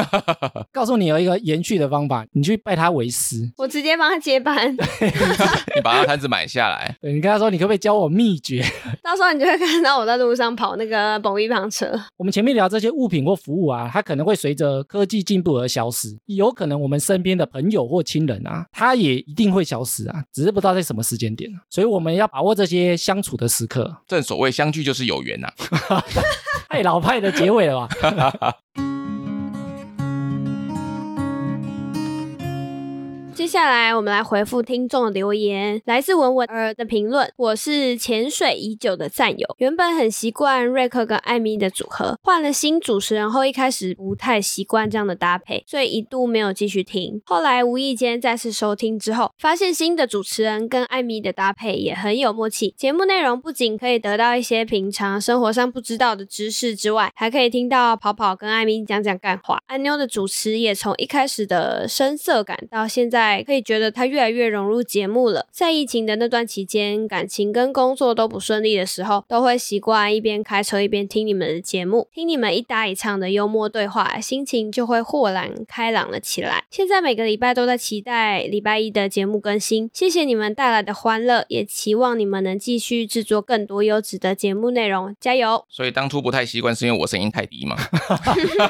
[0.72, 4.72] 告诉你有一个延续的方法，你去拜他为师，我直接帮他接班，
[5.74, 8.64] 你把他摊子买下来，对你跟他说，你可不可以教我秘诀？
[9.02, 11.92] 到时候你就会看到我在路上跑那个蹦逼方车。
[12.16, 21.50] 我们前面聊这些物品或服务啊，它可能会随着科技进步而消失，有可能我们身边的朋友或亲人啊，他也一定会消失啊，只是不知道在什么时间点。
[21.68, 23.94] 所以我们要把握这些相处的时刻。
[24.06, 25.52] 正所谓相聚就是有缘呐、
[26.68, 28.54] 太老派快的结尾了吧？
[33.40, 37.32] 接下来我们来回复听众的留言，来自文文儿的评论。
[37.38, 47.22] 我是潜水已久的战友，原本很习惯瑞克跟艾米的组合，换了新主持人后，一开始不太习惯这样的搭配，所以一度没有继续听。
[47.24, 52.74] 后来无意间再次收听之后，发现新的主持人跟艾米的搭配也很有默契。
[52.76, 59.62] 节目内容不仅可以得到一些平常生活上不知道的知识之外，还可以听到跑跑跟艾米讲讲干话。
[59.66, 63.29] 安妞的主持也从一开始的生涩感到现在。
[63.46, 65.46] 可以觉得他越来越融入节目了。
[65.50, 76.64] 在疫情的那段期间，感情跟工作都不顺利的时候，都会习惯一边开车一边听你们的节目，听你们一搭一唱的幽默对话，心情就会豁然开朗了起来。
[76.70, 85.64] 现在每个礼拜都在期待礼拜一的节目更新，谢谢你们带来的欢乐，也期望你们能继续制作更多优质的节目内容，加油！
[85.68, 87.76] 所以当初不太习惯，是因为我声音太低嘛？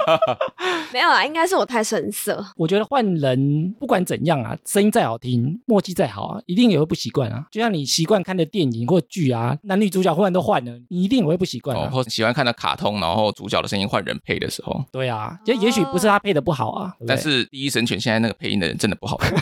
[0.93, 2.45] 没有啦，应该是我太生涩。
[2.57, 7.47] 我觉得换人不管怎样啊，声音再好听，默契再好啊，一定也会不习惯啊。
[7.51, 11.91] 就像你习惯看的电影或剧啊，男女主角忽然都换了，你一定也会不习惯哦，啊。
[11.91, 14.85] 或喜欢看的卡通，然后主角的声音换人配的时候。
[14.93, 19.33] 对啊，也也许不是他配的不好啊，但是第一神犬现在那个配音的人真的不好看，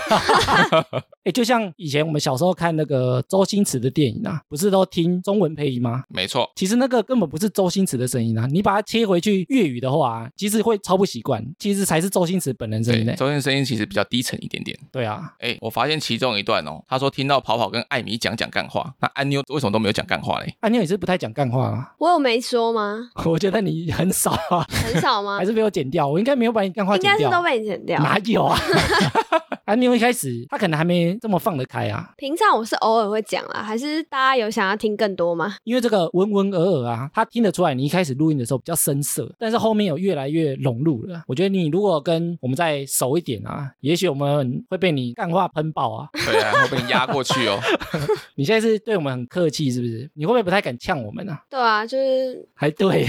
[1.25, 6.05] 哎，就像以前我们小时候看那个周星驰的电影啊，不是都听中文配音吗？
[6.09, 6.51] 没错。
[6.57, 14.79] 其实那个根本不是周星驰的声音啊，你把它切回去粤语的话、啊，其实会超不习惯，其实才是周星驰本人声音呢。，周星驰声音其实比较低沉一点点。
[14.93, 20.55] 对啊，哎，我发现其中一段哦，他说听到跑跑跟艾米讲讲干话，那安妞为什么都没有讲干话嘞？
[20.61, 23.11] 安妞也是不太讲干话啊，我有没说吗？
[23.25, 25.45] 我觉得你很少啊，很少吗 还？
[25.45, 27.43] 是被我剪掉，我应该没有把你干话剪掉应该是都。
[27.43, 27.99] 被你剪掉。
[28.01, 28.59] 哪有啊？
[29.65, 35.57] 安妞一开始他可能还没这么放得开啊，平常我是偶尔会讲啦，还是大家有想要听更多吗？
[35.65, 41.23] 因为这个温温尔尔啊，他听得出来你一开始录音的时候比较生涩，但是后面有越来越融入了。
[41.27, 46.09] 我觉得你如果跟我们再熟一点啊，也许我们会被你干话喷爆啊。
[46.25, 47.59] 对啊，会被你压过去哦。
[48.37, 50.09] 你现在是对我们很客气是不是？
[50.15, 51.43] 你会不会不太敢呛我们啊？
[51.51, 53.07] 对啊，就是还对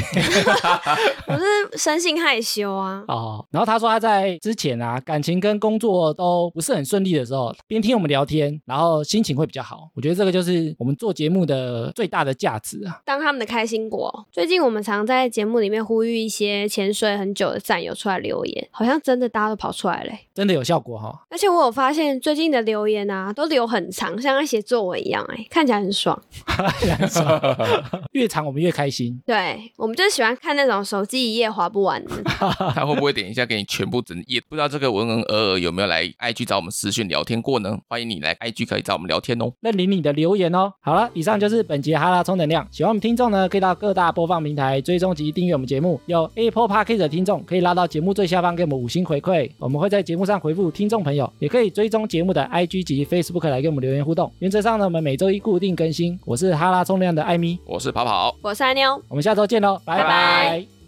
[1.28, 3.04] 我是生性害羞啊。
[3.08, 3.46] 哦。
[3.52, 9.90] 然后他说他在之前啊，感情跟工作都不是很顺利的时候，边听我们聊天，然后心情会比较好。
[9.96, 13.00] 我觉得这个就是我们做节目的最大的价值啊。
[13.06, 14.00] 当他们的开心果。
[14.32, 20.18] 最近我们常在节目里面呼吁一些潜水很久的战友出来留言，好像真的大家都跑出来嘞。
[20.34, 26.18] 真的有效果哈、而且我我有发现最近的留言啊，都留很长，像在写作文一样、哎，看起来很爽。
[28.14, 29.20] 越长我们越开心。
[29.28, 32.12] 对，我们就喜欢看那种手机一页划不完的。
[32.74, 34.42] 他会不会点一下给你全部整页？
[34.48, 37.78] 不知道这个文文尔尔有没有来 IG 找我们私讯聊天过呢？
[37.90, 39.52] 欢迎你来 IG 可以找我们聊天哦。
[39.60, 40.72] 认领你的留言哦。
[40.80, 42.66] 好了，以上就是本节哈拉充能量。
[42.72, 46.00] 喜欢我们听众呢，可以到各大播放平台追踪及订阅我们节目。
[46.06, 51.30] 有 Apple Podcast 的听众可以拉到节目最下方给我们五星回馈，我们会在节目上回复听众朋友。
[51.40, 54.32] 也可以追踪节目的 IG 及 Facebook 来跟我们留言互动。
[54.40, 56.18] 原则上呢，我们每周一固定更新。
[56.26, 58.34] 我是哈拉重量的艾米，我是跑跑。
[58.42, 59.02] 我是阿妞。
[59.10, 60.79] 我们下周见喽，拜拜拜拜